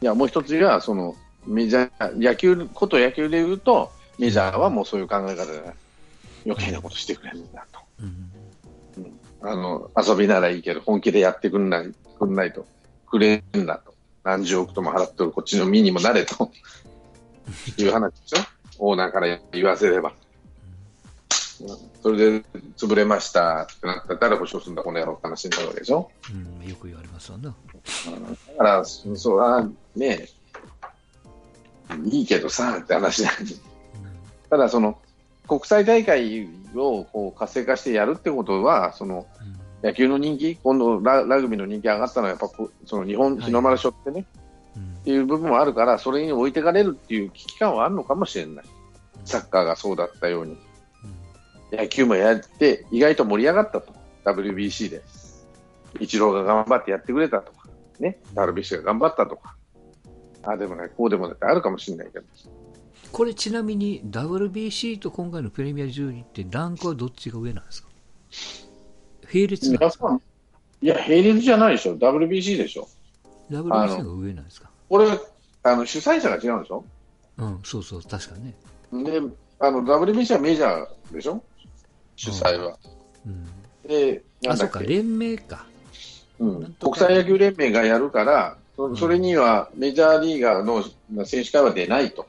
[0.01, 5.63] いや、もう一つが、その、メジャー、野球、こと野球で言うと、メジャーはもうそういう考え方で、
[6.47, 7.81] 余計なことしてくれるんだと。
[8.01, 12.67] うん、うん、あの、遊びならいいけど、本気でやってくんない、くんないと、
[13.11, 13.95] くれるんだと。
[14.25, 16.51] 何十億とも払ってるこっちの身にもなれと
[17.79, 18.91] いう話でしょ？
[18.91, 20.13] オーナーから言わせれば。
[22.03, 22.45] それで
[22.77, 26.11] 潰れましたってなったら保証するんだ、この野郎って話になるわけでしょ。
[26.61, 27.49] うん、よく言われますわな。
[27.49, 27.55] だ
[28.57, 30.29] から、そうはね、
[32.05, 33.55] いいけどさって話なんで、
[34.51, 34.99] ただその
[35.49, 39.27] 国際大会をこう活性化してやるってことは、その
[39.83, 42.51] 野球の人気、今度ララグビーの人気上がったのはやっぱ
[42.87, 44.27] その日本、日の丸背負ってね、
[45.01, 48.65] っていう部分もあるから、それに置いてかれるっていう危機感はあるのかもしれない、
[49.25, 50.59] サッカーがそうだったように。
[51.73, 53.93] 野球もやって意外と盛り上がったと、
[54.25, 55.03] WBC で。
[56.01, 57.67] イチローが頑張ってやってくれたとか、
[57.99, 59.57] ね、ダルビッシュが頑張ったとか、
[60.43, 62.25] ああでもない、こうでもないってあるかもしれないけど。
[63.11, 67.89] これちなみに WBC と今回のプレミア12ってランクはどっちが上なんですか？
[69.33, 70.21] 並列なんですか？
[70.83, 71.97] いや、並列じゃないでしょ。
[71.97, 72.87] WBC でしょ。
[73.51, 74.69] WBC が上なんですか？
[74.91, 75.09] これ、
[75.63, 76.85] あの主催者が違うんでしょ？
[77.39, 78.55] うん、そうそう、確かね。
[78.93, 79.23] で、
[79.59, 81.43] あの WBC はメジャーでしょ？
[82.19, 82.77] 主催は。
[83.25, 85.65] うん、で、あ、そっか、連盟か。
[86.41, 90.85] うん、国際野球連盟がやるから、そそれにはメジャーリーガーの
[91.25, 92.27] 選手会は出ないと。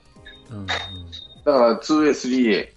[0.52, 2.70] うんうん、だから 2A、3A、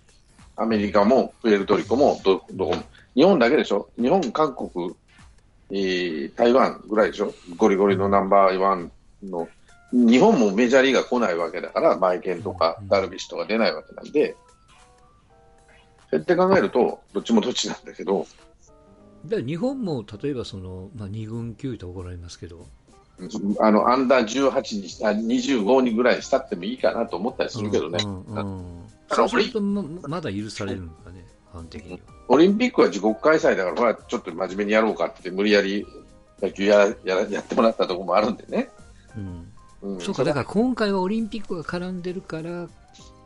[0.57, 2.83] アメリカもプエルトリコもどどこも。
[3.15, 3.89] 日本だけでしょ？
[4.01, 4.95] 日本、韓国、
[5.71, 7.35] えー、台湾ぐらいでしょ？
[7.57, 8.91] ゴリゴリのナンバーワン
[9.23, 9.49] の。
[9.93, 14.37] 日本もメジャーリーガー来ないわけだから、マイケンとかダルビッシュとか出ないわけなんで、
[16.19, 18.27] って考えると、どっちもどっちなんだけど。
[19.25, 22.67] で日本も例えばその、まあ、2軍級と怒られますけど、
[23.61, 27.99] あのアンダー18にした25にぐらいしたってもいいかなと思ったりするけどね。
[28.05, 35.87] うんうんうん、そうするとまだ許されるんだね、般的にオリンピックは自国開催だから、ほら、ちょっと真面目にやろうかって、無理やり
[36.41, 38.71] 野球やややってもらったところもあるんでね。
[39.83, 42.71] うん、そうか、だから今回はオリンピックが絡んでるから、うん、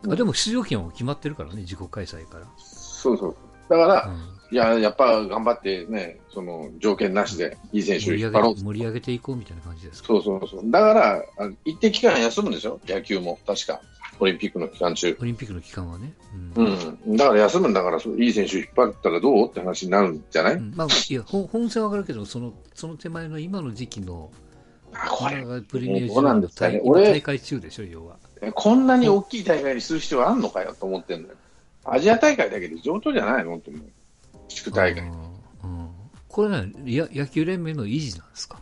[0.08, 2.46] あでも出場権は決まってるからね、自国開催から。
[2.56, 3.36] そうそう。
[3.68, 4.10] だから、
[4.52, 10.08] いや、やっぱ頑張ってね、その条件なしでいい選手を引っ張ろう盛り上げていこうみたいな感じですか？
[10.08, 10.70] そうそうそう。
[10.70, 11.22] だから、
[11.64, 13.80] 一定期間休むんでしょ野球も、確か。
[14.18, 15.14] オリンピックの期間中。
[15.20, 16.14] オリンピックの期間はね。
[16.56, 16.96] うん。
[17.06, 24.30] うん、だから休むんだから、いい選手引っ張ったらどうって話になるんじゃない、うん、まあ、いや、本線はわかるけど、その、その手前の今の時期の、
[24.94, 26.80] あ、これがプレミアムなんですかね。
[26.84, 28.16] 俺、大会中でしょ、要は。
[28.54, 31.34] こんなに大きい大会にする必要あるのかよと思ってんだよ。
[31.84, 33.82] アジア大会だけで上等じゃないのって思う。
[34.48, 35.02] 地区大会。
[35.02, 35.88] うん、
[36.28, 38.60] これねや、野球連盟の維持なんですか？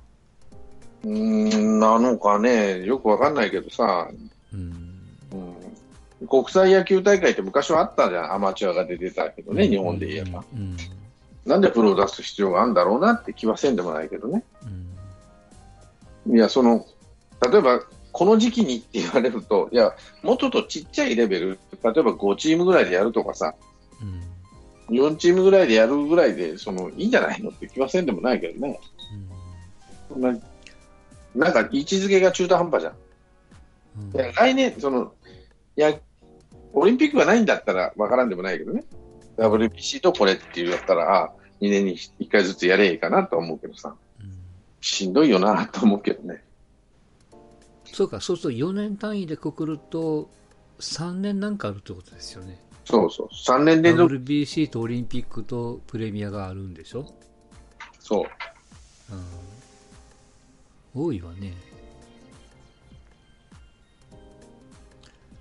[1.05, 4.09] うん、なのかね、よくわかんないけどさ、
[4.53, 5.01] うん、
[6.21, 10.77] うん、国際野球大会って昔はあったじゃん、アマチュアが出てたけどね、うん、日本で言えば、うん。
[11.45, 14.45] なんでプロを出す必要があるんだろうなって気はせんでもないけどね。
[16.27, 16.87] いや、その、
[17.53, 17.83] 例えば、
[18.15, 23.57] この時期にって言われると、いや、もっとちっちゃいレベル、例えば5チームぐらいでやるとかさ、
[24.89, 28.79] 4チームぐらいでやるぐらいで、そのいいんじゃないのって気はせんでもないけどね。
[30.11, 30.39] うん、な
[31.35, 32.95] なんか位置づけが中途半端じゃん。
[34.01, 35.13] うん、いや来年その
[35.77, 35.99] いや、
[36.73, 38.85] オリンピックがないんだったら分からんでもないけどね、
[39.39, 44.31] WBC とこれっていうやったら、あ2年に1回ずつやればいいかなと思うけどさ、うん、
[44.81, 46.45] しんどいよなと思うけどね。
[47.95, 50.29] そうか、そうすると4年単位でくくると、
[50.81, 52.61] 3年なんかあるってことですよね。
[52.85, 54.17] そうそう、3年連続。
[54.17, 57.15] WBC とオリンピックとプレミアがあるんでしょ？
[58.01, 58.25] そう。
[60.97, 61.55] うん、多いわね。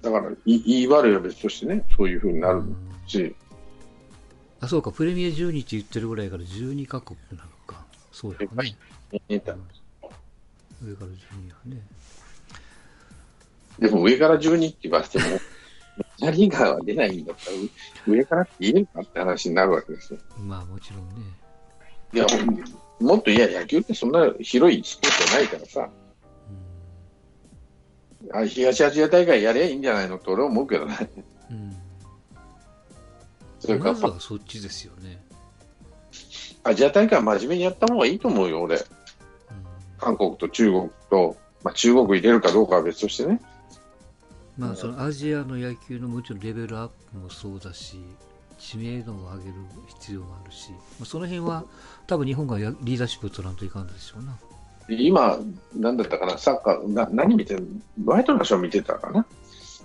[0.04, 2.62] だから、いい悪いは別としてね、そういうふうになる
[3.08, 3.36] し、うん。
[4.62, 7.84] あ、そうか、プレミア12って言ってるぐらいから12カ国なのか。
[8.12, 8.48] そうやね。
[8.56, 8.76] はい、
[9.28, 9.58] 上から
[10.86, 11.82] 12やね。
[13.80, 15.40] でも上から12って言われても、メ
[16.18, 17.58] ジャーリーガーは出ないんだったら、
[18.08, 20.20] 上からって言えるかって話になるわけですよ。
[20.40, 21.16] まあもちろんね。
[22.14, 22.26] いや、
[23.00, 25.90] もっといや、野球ってそんな広いスポーツじゃないからさ、
[28.24, 30.18] うん、あ東アジア大会やればいいんじゃないの？
[30.18, 30.96] って俺は思うけどね。
[31.50, 31.76] うん、
[33.60, 35.22] それからまずはそっちですよね。
[36.64, 38.78] アジア大会は真面目にやった方がいいと思うよ、俺。
[38.78, 38.84] うん、
[39.98, 43.42] 韓国と中国と、まあ、中国入れるかどうかは別としてね。
[44.58, 47.98] まあ、そのアジアの野球のもちろんレベルアップもそうだし、
[48.60, 49.56] 知名度を上げる
[49.88, 51.66] 必要があるし、まあ、その辺は
[52.06, 54.38] 多分日本がリーダーシップを取らんといかんでしょうな。
[54.90, 55.40] 今、
[55.76, 57.68] なんだったかな、サッカー、な何見てる
[58.06, 59.26] ワイトナショー見てたかな？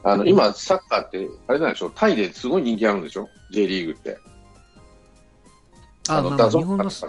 [0.04, 4.18] あの、今、サッカーって、あれなんでしょう、タイですごい人気あるんでしょ、J リーグって。
[6.08, 7.08] あの、まあ、日本の、そ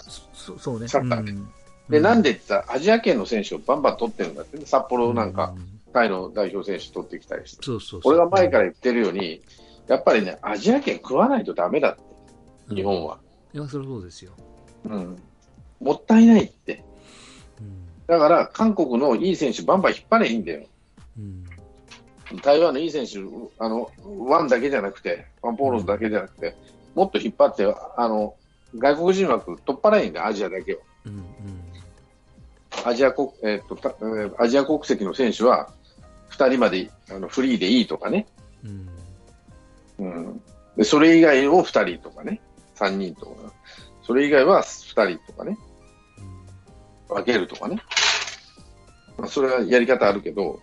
[0.57, 0.87] そうね。
[0.87, 1.31] サッカーで。
[1.31, 1.49] うん、
[1.89, 9.41] で、なんでって言ったら、アジア圏の選手をバンバン取ってるんだって、札幌なんか、うんタイの代表選手取ってきたりして、そうそう俺が前から言ってるように、
[9.87, 11.95] やっぱりね、アジア圏食わないとだめだっ
[12.69, 13.19] て、日本は。
[13.53, 14.31] いや、それそうですよ。
[14.85, 15.17] うん。
[15.81, 16.83] もったいないって。
[17.59, 20.63] うん、だから、韓国のいい選手、バンバン引っ張れいいんだよ。
[21.17, 21.45] うん、
[22.41, 23.19] 台湾のいい選手、
[23.57, 26.55] あの、ワンだけじゃなくて、ワンポーロンズだけじゃなくて、
[26.93, 27.65] もっと引っ張って、
[27.97, 28.35] あの、
[28.77, 30.79] 外国人枠取っ払えんだよ、アジアだけを。
[31.05, 31.23] うんうん
[32.85, 35.73] アジア国、えー、っと、アジア国籍の選手は、
[36.31, 38.27] 2人まであのフリーでいいとかね、
[38.63, 38.89] うん、
[39.99, 40.41] うん、
[40.77, 42.41] でそれ以外を2人とかね、
[42.75, 43.53] 3人とか、
[44.03, 45.57] それ以外は2人とかね、
[47.09, 47.81] 分けるとかね、
[49.17, 50.59] まあ、それはやり方あるけど、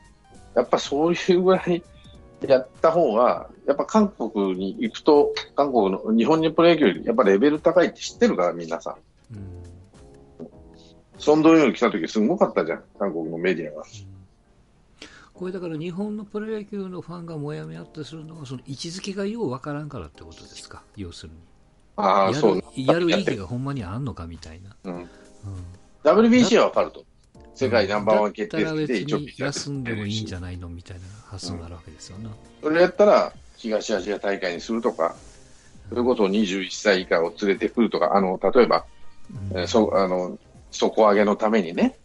[0.55, 1.83] やっぱそういうぐらい
[2.47, 8.97] やった方が、やっぱ韓国に行くと、韓国の日本にプロ野球よりやっぱレベル高いって知ってるから、皆さ
[9.31, 9.35] ん。
[9.35, 10.49] うん、
[11.19, 13.83] ソンドヨン来た時すごかったじゃん、韓国のメディアが。
[15.37, 21.39] うんこれだから日本のプロ野球のファンがもやもやっとするのは、その位置づけがようわからんからってことですか、要するに。
[21.97, 22.63] ああ、そう。
[22.75, 24.75] やる意義がほんまにあんのかみたいな。
[24.85, 24.97] うん。
[24.97, 25.09] うん、
[26.05, 27.05] WBC はわかると。
[27.55, 35.17] 世界ナンバーワン決定戦で一応休んでもいいんじゃないのみたいな発想になるわけですよな、うん、それやったら、東アジア大会にするとか、
[35.89, 38.85] それこそ21歳以下を連れてくるとか、あの例えば、
[39.53, 40.39] うん、えー、そあの
[40.71, 41.97] 底上げのためにね、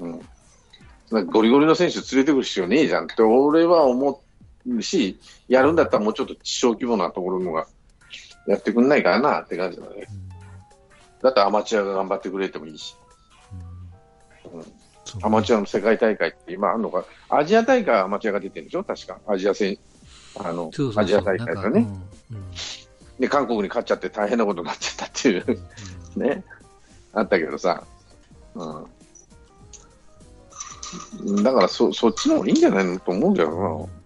[0.00, 0.20] うん、うん、
[1.26, 3.04] ゴリゴリの選手連れてくる必要ねえじゃん。
[3.04, 4.22] って俺は思
[4.66, 7.66] うし、やるんだったらもうちょっと小規模なところのが
[8.46, 10.06] やってくんないかなって感じだね。
[11.22, 12.96] だったらアマチュアが頑張ってくれてもいいし。
[14.52, 14.64] うん。
[15.22, 19.78] アマチュアの世界大会って今あるのか、アジア大会はアマチュアが出てるんでしょ、確か、アジア戦、
[20.36, 21.86] あのアジア大会とね、
[22.30, 22.36] うん。
[22.36, 22.52] うん、
[23.18, 25.60] で、韓国に勝っちゃって大変なことになっちゃったっていう、
[26.16, 26.44] うん、ね、
[27.12, 27.84] あったけどさ、
[28.54, 28.86] うん、
[31.42, 34.02] だからそそっちの方がいいんじゃないのと思うけどな。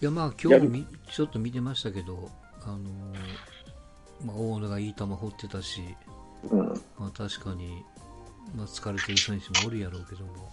[0.00, 2.30] いやまあ今日ちょっと見てましたけど、
[2.62, 5.82] あのー、まあ、大野がいい球放ってたし、
[6.50, 6.68] うん、
[6.98, 7.84] まあ、確かに、
[8.54, 10.52] まあ、疲れてる選手もおるやろうけども、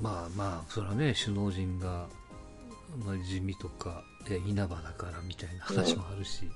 [0.00, 2.06] まあまあ、それはね、首脳陣が、
[3.04, 6.50] まあ、地味とか、いや稲葉だからみたいな話もあるし、うん、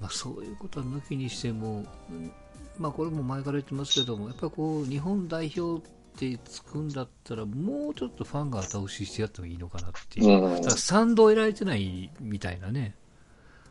[0.00, 1.84] まあ、そういうことは抜きにしても、
[2.78, 12.94] まあ、これも前から言ってますけども、やっぱこう、日本代表ってつくんだったら、もうちょっとファンが後押ししてやってもいいのかなっていう、うん、だ賛同得られてないみたいなね。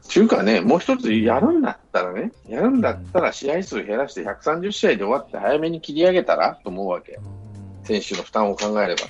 [0.08, 9.02] ちゅうかね、もう一つやるんだったらね、やるんだったら試合数減らして130試合で終わって早めに切り上げたらと思うわけ、うん、選手の負担を考えれば。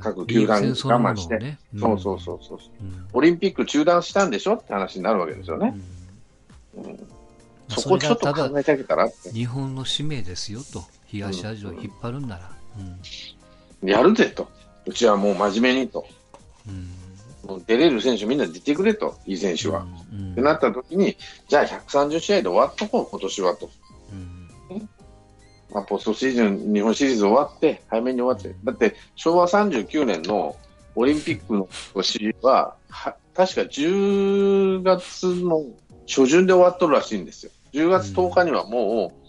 [0.00, 5.74] 各球団我慢して、ねうん、そうそうそうそう、うん、オリンピック中断したんでしょって話になるわけですよね。
[6.76, 7.19] うん
[7.70, 12.50] そこちょっと考えてあげたら日本の使命ですよと、東アジアを引っ張るんなら。
[13.82, 14.48] やるぜと、
[14.86, 16.06] うちはもう真面目にと、
[17.46, 19.86] もう出れる選手みんな出てくれと、いい選手は。
[20.32, 21.16] ってなった時に、
[21.48, 23.70] じゃあ130試合で終わっとこう、今年はと。
[25.72, 30.56] まあ、ポストシーズン、日本シリーズ終わって、早めに終わって、だって昭和39年の
[30.96, 35.64] オリンピックの年は、は確か10月の
[36.08, 37.52] 初旬で終わっとるらしいんですよ。
[37.72, 39.20] 10月10日にはもう、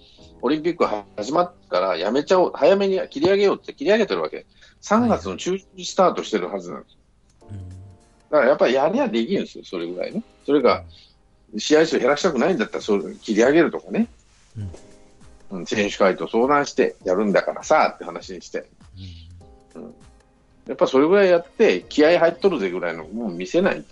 [0.43, 0.85] オリンピック
[1.15, 4.45] 始まったらやめちゃおう、早めに切り上げようって切り上げてるわけ。
[4.81, 6.97] 3月の中旬スタートしてるはずなんです。
[8.31, 10.23] だからやっぱりやりゃできるんですよ、それぐらいね。
[10.45, 10.83] それが、
[11.57, 14.07] 試合数減らしたくないんだったら、それ切り上げるとかね。
[15.51, 18.65] うん、選手会と相談してやるんだからさって話にして。
[19.75, 19.93] うん、
[20.67, 23.83] やっぱそれぐらいやって、気合入っとるぜぐらいのもう見せない。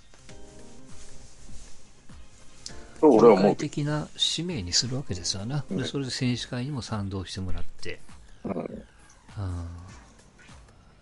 [2.99, 3.55] と俺は思う。
[3.55, 7.99] 的な使命にするわけですよな、ね、それで選手会にも賛同してもらって。
[8.45, 9.67] うん、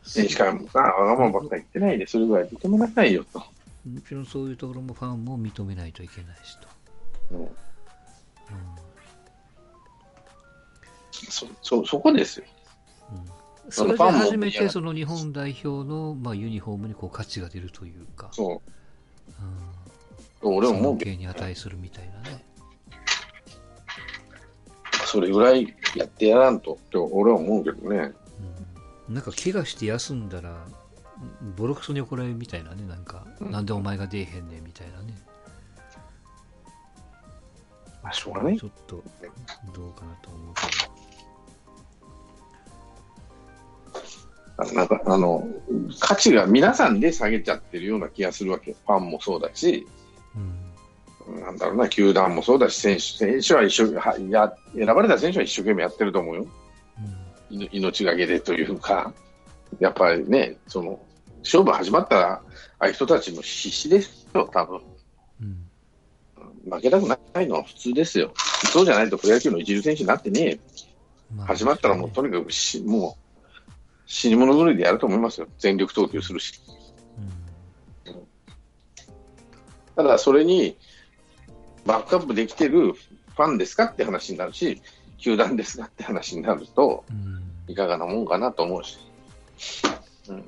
[0.03, 3.39] 選手会もさ、わがままばっかり言ってないで、それぐらい認めなさいよと。
[3.39, 3.45] も
[4.07, 6.67] ちろんそういうところもファンも認めないといけないしと。
[7.31, 7.49] うんうん
[11.29, 12.45] そそそこですよ。
[13.65, 18.29] うん、それで初めてその日本代表の、まあ、ユニフォームにこう価値が出るというか。
[18.31, 19.31] そう。
[19.41, 19.86] うん
[20.49, 21.11] 俺も思うけど。
[21.11, 22.43] に値するみたいなね。
[25.05, 28.13] それぐらいやってやらんとって俺は思うけどね。
[29.07, 30.65] うん、なんか怪我して休んだら、
[31.55, 35.13] ボロクソに怒られるみたいなね、なんか、うん、なんでお前が出えへんねんみたいなね。
[38.03, 38.57] まあ、しょうがない。
[38.57, 39.03] ちょっと、
[39.73, 40.61] どうかなと思うけ
[44.63, 44.73] ど。
[44.73, 45.47] なんか、あの、
[45.99, 48.73] 価値が皆さんで下げちゃってるような気がするわけ。
[48.73, 49.87] ファンもそうだし、
[51.41, 56.47] なんだろうな、球団もそうだし、選手選手は一生はや選ばれた選手は一生懸命やってると思うよ、
[57.51, 59.13] うん、命がけでというか、
[59.79, 60.99] やっぱりね、その
[61.43, 62.41] 勝負始まったら、あ
[62.79, 64.81] あいう人たちも必死ですよ、多分、
[65.41, 68.31] うん、負けたくないのは普通ですよ、
[68.71, 70.59] そうじゃないとプロ野球の一流選手になってね
[71.35, 73.61] まあ、始まったらもうとにかくしもう
[74.05, 76.61] 死に物狂いでやると思いますよ、全力投球するし。
[79.97, 80.77] ただ、それに
[81.87, 84.79] バックアップできてるファンですかって話になるし、
[85.17, 87.03] 球団ですかって話になると、
[87.67, 88.99] いかがなもんかなと思うし。
[90.29, 90.45] うん、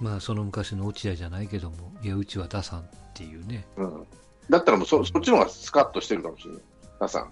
[0.00, 3.64] まあ、その昔の落合じゃないけども、いや、うちは打さんっていうね。
[3.76, 4.06] うん、
[4.50, 6.62] だったらもうそそっちの方がスカッとしてるかもしれない。
[6.98, 7.30] 打さん、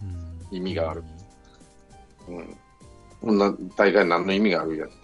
[0.53, 1.03] 意味がある。
[2.29, 2.57] うん。
[3.21, 4.95] こんな大会何の意味があるやって。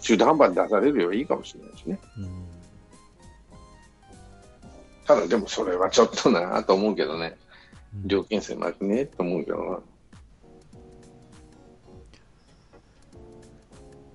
[0.00, 2.00] 中途半端に出されるよりいいかもしれないしね。
[2.18, 2.51] うん
[5.06, 7.36] ただでもそれはちょっとなと思うけどね、
[8.04, 9.78] 料金狭くねと思うけどな。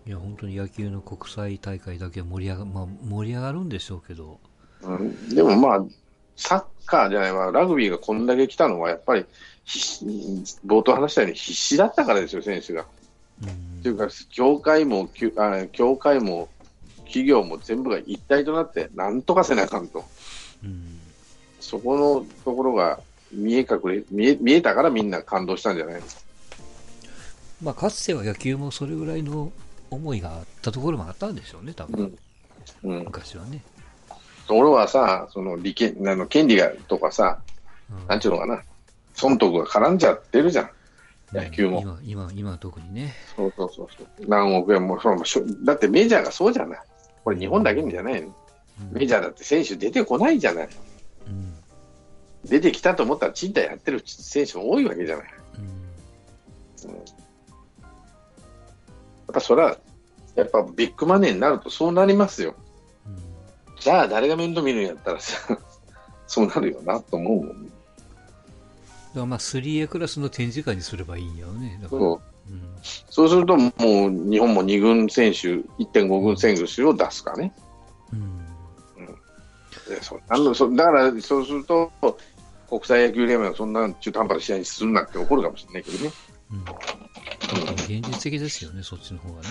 [0.08, 4.40] いや、本当に野球の国際大会だけは盛り上が,、まあ、盛り上がるんでしょうけど。
[4.82, 5.86] うん、でもまあ、
[6.38, 9.26] サッカーじゃないわ、ラグビーがこんだけ来たのは、やっぱり、
[10.66, 12.86] 冒頭話したように必死だったからですよ、選手が。
[13.44, 16.48] うん、というか、協会も、あ協会も、
[17.00, 20.06] 企業も全部が一体となって、なんとかせなあかんと。
[21.60, 23.00] そこのところが
[23.32, 26.22] 見え隠れ見え見えたからみんな感動したんじゃないですか。
[27.62, 29.52] まあ、かつては野球もそれぐらいの
[29.90, 32.16] 思いがあったところもあったんでしょうね、多分、
[32.84, 33.64] うん、昔はね。
[34.50, 37.40] 俺はさ、その利権あの権利がとかさ、
[37.92, 38.62] うん、なんちゅうのかな、
[39.14, 40.70] 損得が絡んじゃってるじゃん。
[41.34, 41.82] 野球も。
[41.82, 43.16] 今、今、今特にね。
[43.36, 44.30] そうそうそうそう。
[44.30, 46.80] 何億円も、そうだってメジャーがそうじゃない。
[47.24, 48.34] これ日本だけにじゃないの。
[48.82, 50.70] うん、メジャーだって選手出てこないじゃない。
[51.28, 51.54] うん、
[52.46, 55.28] 出てきたと思ったら賃貸やってる選手も多いわけじゃない。
[55.58, 55.64] うん、
[56.92, 57.04] うん、やっ
[59.34, 59.78] ぱそれは、
[60.36, 62.56] やっぱビッグマネーになるとそうなりますよ。
[63.80, 65.58] じゃあ誰が面倒見るんやったらさ、
[66.28, 67.66] そうなるよなと思うもん。
[67.66, 67.76] だか
[69.14, 71.80] らまあ 3A クラスの展示会にすればいいんよね。
[71.90, 72.62] そう,、うん、
[73.10, 77.54] そうすると、もう日本も2軍選手、1.5軍選手を出すかね。
[78.12, 78.47] うん。
[80.02, 81.92] そあのそだから、そうすると、
[82.70, 86.12] 国際野球連盟はそんな中途半端な試合にするなって怒るかもしれないけどね。
[86.52, 86.62] うん。
[88.00, 89.48] 現実的ですよね、そっちの方がね。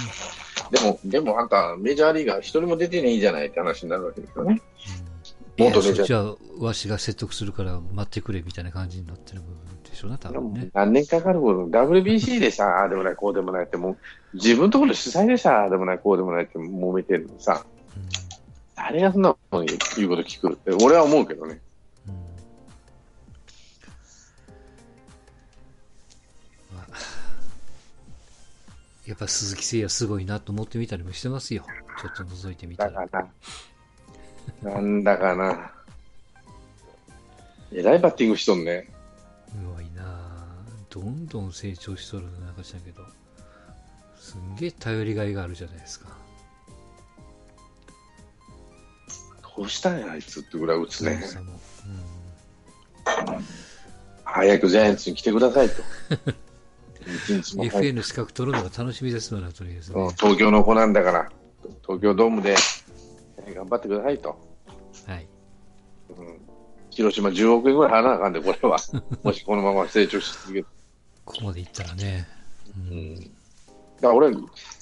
[0.70, 4.61] でも、でもあんた、メジャーリーガー一人も出てねえじゃないって話になるわけですよね。
[5.01, 5.16] うん
[5.59, 6.05] 元メジャー。
[6.05, 10.68] じゃあ、わしが説得するから待ってくれみたいな感じになってる部分でしょうな、多分ね。
[10.74, 13.97] 何年かかること、WBC でさ、ああでもない、こうでもないって、もう、
[14.34, 17.76] 自分のところ主催でさ、ああでもない、こうでもないって揉めてるのさ、うん、
[18.77, 21.61] 誰がそんなこと言うこと聞くって、俺は思うけどね。
[22.07, 22.14] うん
[26.77, 26.87] まあ、
[29.07, 31.64] やっぱ鈴木誠也すごいなと思ってみたりもしてますよ。
[32.01, 33.09] ちょっと覗いてみたら。
[34.62, 35.72] なんだかな。
[37.72, 38.89] えらいバッティングしとんね。
[39.55, 40.47] うまいな
[40.91, 43.03] どんどん成長しとるなんかしたけど。
[44.18, 46.26] すんげえ頼りがいがあるじゃないですか。
[49.57, 51.21] どうしたんや、あいつってぐらい打つね。
[51.87, 53.45] うん、
[54.25, 55.75] 早くジャイアンツに来てくださいと。
[57.07, 61.31] FA の資格取るのが楽しみですのとりあえず、ね、東京の子なんだから、
[61.83, 62.57] 東京ドームで
[63.55, 64.37] 頑張ってくださいと。
[65.07, 65.27] はい。
[66.11, 66.41] うん、
[66.91, 68.79] 広島10億円ぐらい払わなあかんで、これは。
[69.23, 70.69] もしこのまま成長し続けこ
[71.25, 72.27] こまでいったらね。
[72.77, 73.15] うん。
[73.17, 73.29] だか
[74.09, 74.31] ら俺、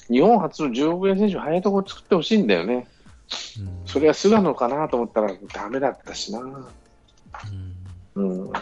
[0.09, 2.89] 日本初の10億円選手、早いところ作ってほしいんだよね。
[3.59, 6.41] うん、それは菅野かなと思ったら、だめだったしな。
[8.17, 8.45] うん。
[8.47, 8.53] うん、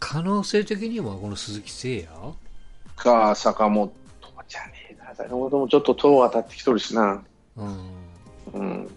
[0.00, 2.34] 可能性的には、この鈴木誠也？
[2.96, 3.92] か、坂本
[4.48, 5.14] じゃねえな。
[5.14, 7.22] 坂本もちょっと塔当たってきとるしな。
[7.56, 7.90] うん。
[8.52, 8.90] うん。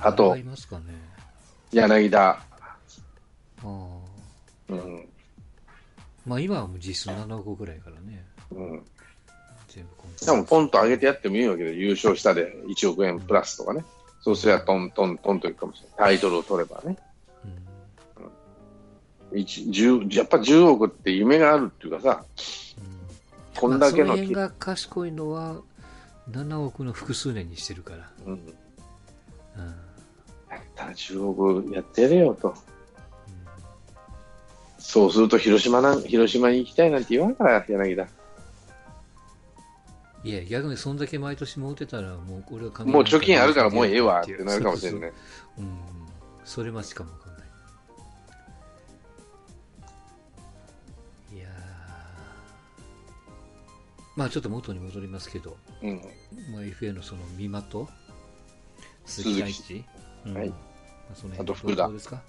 [0.00, 0.36] あと、
[1.72, 2.30] 柳田。
[2.30, 2.40] あ
[3.62, 3.66] あ。
[4.68, 5.08] うん。
[6.24, 8.24] まあ今はもう実質7個ぐらいからね。
[8.50, 8.84] うん。
[9.76, 9.90] 全部
[10.24, 13.84] 多分ポンと上げてやってもいいわけで、優勝したで1億円プラスとかね。
[14.22, 15.98] そうすればトントントンといくかもしれない。
[15.98, 16.96] タイトルを取ればね。
[19.30, 19.40] うん、
[20.10, 22.24] やっぱ10億って夢があるっていうかさ、
[23.54, 24.16] うん、こんだけの。
[24.16, 25.60] まが賢いのは、
[26.30, 28.10] 7億の複数年にしてるから。
[28.26, 28.32] うん。
[28.32, 28.40] うん、
[30.50, 32.48] やったら10億やってやれよと。
[32.48, 32.56] うん、
[34.78, 38.08] そうすると広島な広島に行きたいなんて言わんから、柳田。
[40.26, 45.12] いや、逆にそんだけ毎年持ってたら、もうこれはもう貯金あるからもうええわってなるかもしれない。
[45.58, 45.78] うん。
[46.44, 47.42] それ待ちかもわかんない。
[51.36, 51.48] いや
[54.16, 56.02] まあちょっと元に戻りますけど、うん、
[56.52, 57.86] まあ、FA のその三的、
[59.04, 59.40] 鈴木。
[59.42, 59.84] 大地、
[60.24, 60.56] うん、はい、ま
[61.12, 61.88] あ、そのあと福田。
[61.88, 62.20] ですか？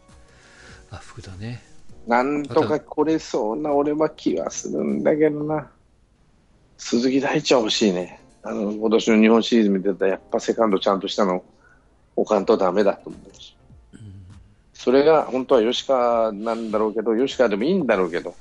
[0.91, 1.63] あ福田ね。
[2.05, 5.71] なんとか来れそうな俺は気はするんだけどな
[6.77, 8.19] 鈴木大地は欲しいね。
[8.43, 11.43] あの今年の日本シリーズ見てたらやっぱセカンドちゃんとしたの
[12.15, 13.57] 置かんとダメだと思うし、
[13.93, 13.99] うん、
[14.73, 18.35] それが本当は吉川なんだろうけど吉川でもいいんだろうけど、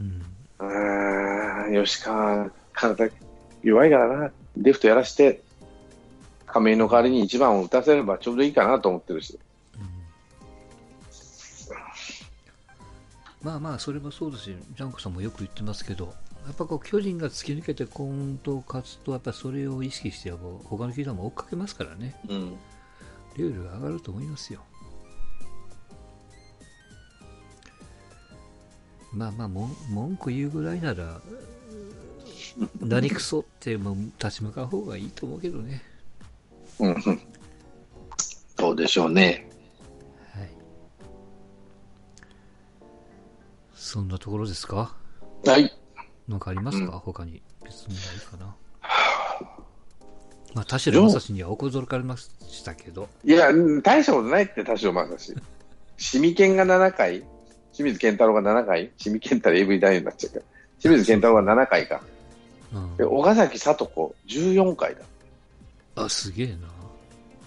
[0.00, 0.22] うん、
[0.58, 3.10] あ吉川体
[3.62, 4.30] 弱いからな。
[4.56, 5.42] レフトやらして、
[6.46, 9.38] 亀井の代わりに1番を打たせればちょうどいいかなと思ってるし。
[13.40, 16.12] まあまあ、それもそうですし、ジャンコさんもよく言ってますけど、
[16.48, 22.56] やっぱこう巨人が突き抜けて今度勝つと、やっぱそれを意識して他の球団も追っかけますからね、うん、
[23.36, 24.60] ルールが上がると思いますよ。
[29.12, 31.20] まあまあ、文句言うぐらいなら、
[32.80, 35.82] 何くそっても立ち向かう方がいいと思うけどね。
[36.78, 37.20] うん。
[38.58, 39.50] そうでしょうね。
[40.34, 40.50] はい。
[43.74, 44.96] そんなところですか？
[45.44, 45.70] はい。
[46.28, 47.42] なんかありますか、うん、他に。
[47.64, 48.54] 別にないかな。
[50.54, 53.08] まあ、田代正史には怒かれましたけど。
[53.24, 53.52] いや、
[53.82, 55.34] 大したことないって、田代正史。
[55.96, 57.22] シミケンが7回、
[57.72, 60.44] 清水健太郎が7回、清水健太郎 AV 男優になっちゃうから。
[60.80, 62.00] 清水健太郎が7回か。
[62.96, 65.00] で岡崎聡子14回だ。
[65.96, 66.56] あ、すげえな。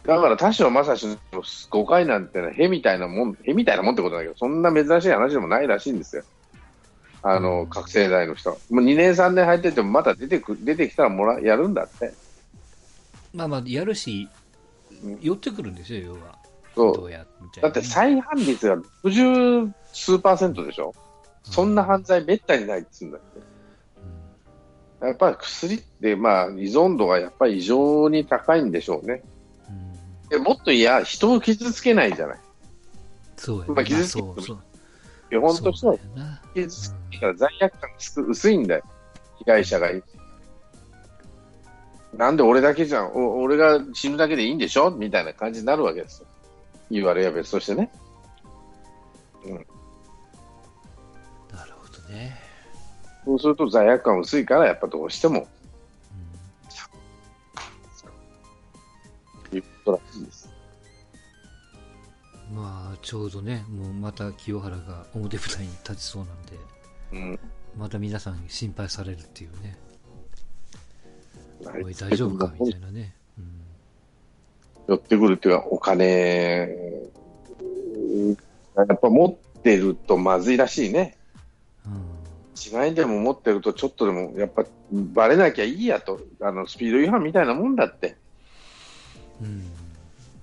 [0.03, 6.23] だから田代正史の5回なんてのはへみたいなもん、へみたいなもんってことだけど、そんな珍しい話でもないらしいんですよ。
[7.23, 8.51] あの、覚醒剤の人。
[8.51, 12.13] もう2年3年入っててもまた出てく、出てきたらもら、やるんだって。
[13.33, 14.27] まあまあ、やるし、
[15.21, 16.37] 寄ってくるんですよ、要は。
[16.75, 17.11] そう。
[17.61, 20.93] だって再犯率が60数パーセントでしょ、
[21.45, 23.39] うん、そんな犯罪めったにないっつうんだって。
[25.01, 29.23] うん、やっぱり薬って、まあ、依存度がやっぱり異常に高いんでしょうね。
[29.69, 29.71] う
[30.25, 32.39] ん、でもっといや、人を傷つけないじゃない。
[33.37, 34.35] そうや、ね、まあ、傷つけない。
[35.31, 35.95] 基本としては、
[36.53, 37.95] 傷つけから罪悪感が
[38.29, 38.83] 薄いんだよ。
[39.39, 40.03] 被害者がい
[42.13, 44.91] なんで俺だけじゃん、俺が死ぬだけでいいんでしょ？
[44.91, 46.27] みたいな感じになるわけですよ。
[46.91, 47.89] 言われや別としてね。
[49.45, 49.53] うん。
[49.53, 49.59] な
[51.63, 52.37] るほどね。
[53.23, 55.47] そうすると罪悪感薄いから、やっぱどうしても、
[59.51, 60.40] うん、いうことらしいです。
[62.53, 66.53] まあ、ちょうどね、もうまた清原が表舞台に立ちそうなんで、
[67.13, 67.39] うん、
[67.77, 69.77] また皆さん心配されるっていうね。
[71.83, 73.15] おい、大丈夫かみたいなね。
[74.87, 76.67] 寄ってくるっていうか、お金、
[78.75, 81.17] やっぱ持ってるとまずいらしいね。
[81.85, 88.17] うん、違いでも持ってると、ちょっとでもやっぱばれなきゃいいやと、あのスピード違反みたいなもんだって。
[89.41, 89.63] うん、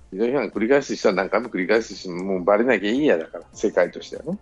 [0.09, 4.39] スピード違反繰り返す人は何回も繰り返すし、もうばれなきゃいいやだから、世界としてはね。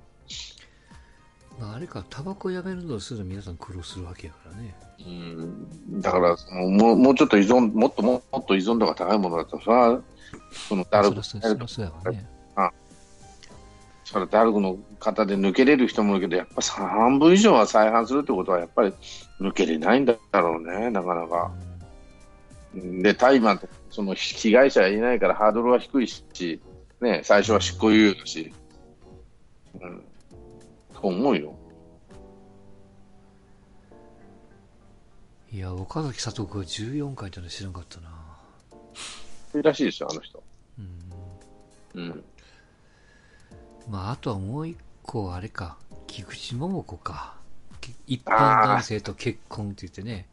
[1.60, 4.74] まあ、あれか、タバコやめるのすると皆さん苦労するわけやからね。
[5.00, 10.02] うん、だからそのもう、もうちょっと依存、もっともっと依存度が高いものだと、それは、
[10.70, 11.38] そのダルク、そ
[14.20, 18.94] れダルクの方で抜けれる人もいるけど、やっぱ半分以上は再犯するってことは、やっぱり
[19.42, 21.52] 抜けれないんだろうね、なかなか。
[21.62, 21.67] うん、
[22.74, 26.62] で、大麻とその被害者がいないからハードルは低いし、
[27.02, 28.54] ね、最初は執行猶予だし。
[29.82, 30.04] うん
[31.02, 31.56] と思うよ。
[35.52, 38.10] いや、岡崎里子が14回ってのは知らなかったな。
[39.56, 40.44] いいらしいですよ、あの人。
[41.96, 42.02] うん。
[42.02, 42.24] うん。
[43.88, 47.37] まあ、あとはもう一個、あれか、菊池桃子か。
[48.08, 50.28] 一般男性と結婚って言ってね。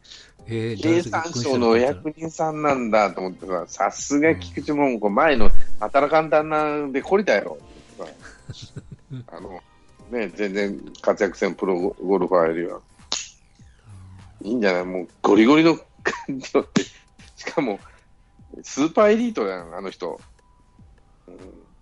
[0.47, 5.49] えー、経産省のお役人さんなんだと思ってさ、さすが菊池桃子、前の
[5.79, 7.57] 働かん旦那で懲りたよ。
[9.27, 9.61] あの、
[10.11, 12.79] ね、全然活躍せんプロゴルファーよりは。
[14.41, 14.85] いいんじゃない？
[14.85, 17.79] もうゴリゴリの感情って、しかも、
[18.61, 20.21] スーパーエリートやん、あの人。
[21.27, 21.37] うん、い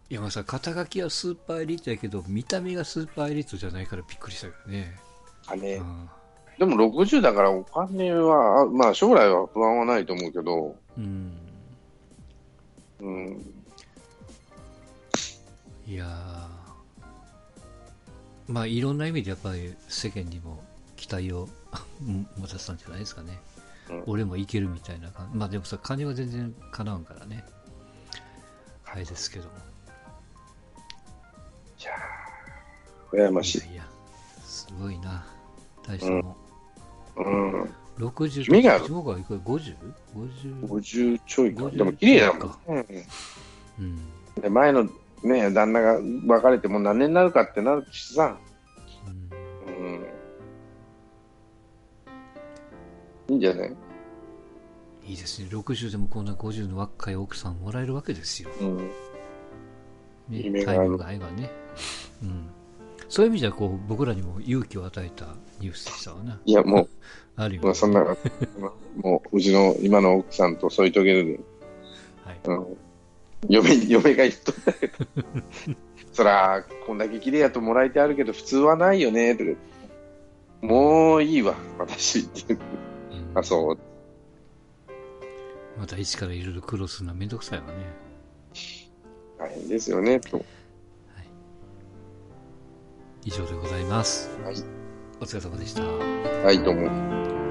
[0.07, 4.95] や、まあさ、肩書きはスーパーエリートやけど、見た目がスーパーエリートじゃないからびっくりしたよね、
[5.51, 6.09] うん、
[6.57, 11.33] でも60だからお金は、まあ将来は不安はないと思うけど、うん。
[13.01, 13.53] うん。
[15.85, 16.07] いや
[18.47, 20.63] まあいろんな意味でやっぱり世間にも
[20.95, 21.49] 期待を
[22.37, 23.39] 持たせたんじゃないですかね、
[23.89, 25.37] うん、俺もいけるみたいな感じ。
[25.37, 27.43] まあでもさ金は全然かなわんからね。
[28.85, 29.51] あれですけども。
[31.79, 33.27] いやー。
[33.29, 33.73] 羨ましい。
[33.73, 33.85] いや
[34.45, 35.25] すごいな
[35.87, 36.37] 大したも
[37.17, 39.75] うん、うん、60君が 50?50
[40.63, 41.69] 50ちょいか。
[41.69, 42.85] でも綺麗だもん、うん、
[43.79, 43.99] うん、
[44.41, 44.87] で前の
[45.23, 48.37] ね、旦那が別れても何年になるかってなるしさ、
[49.07, 49.29] うん、
[49.85, 50.03] うん、
[53.29, 53.75] いいんじゃない？
[55.05, 58.49] いいですね、60でもこんな50の若い奥さんもらえるわけですよ。
[58.61, 58.77] うん、
[60.29, 61.49] ね、タイムが合えばね。
[62.21, 62.49] うん、
[63.13, 66.39] そういう意味ではこう僕らにも勇気を与えたニュースでしたわな。
[66.43, 66.89] いや、もう、
[67.35, 68.03] あるよ、まあ、 そんな、
[68.95, 71.39] もう、うちの今の奥さんと添い遂げるで、
[72.25, 72.77] はいうん
[73.49, 74.93] 嫁嫁が言っとったけど、
[76.11, 79.51] そら、こんだけ綺麗やともらえてあるけど、普通はないよね、とか、
[80.61, 82.59] もういいわ、私って、うん、
[83.35, 83.77] あ、そう。
[85.77, 87.73] また一からいろいろ苦労するのはめんどくさいわね。
[89.37, 90.43] 大変ですよね、と。
[93.23, 93.29] はい。
[93.29, 94.29] 以上でございます。
[94.43, 94.55] はい。
[95.21, 95.83] お疲れ様でした。
[95.83, 97.42] はい、どうも。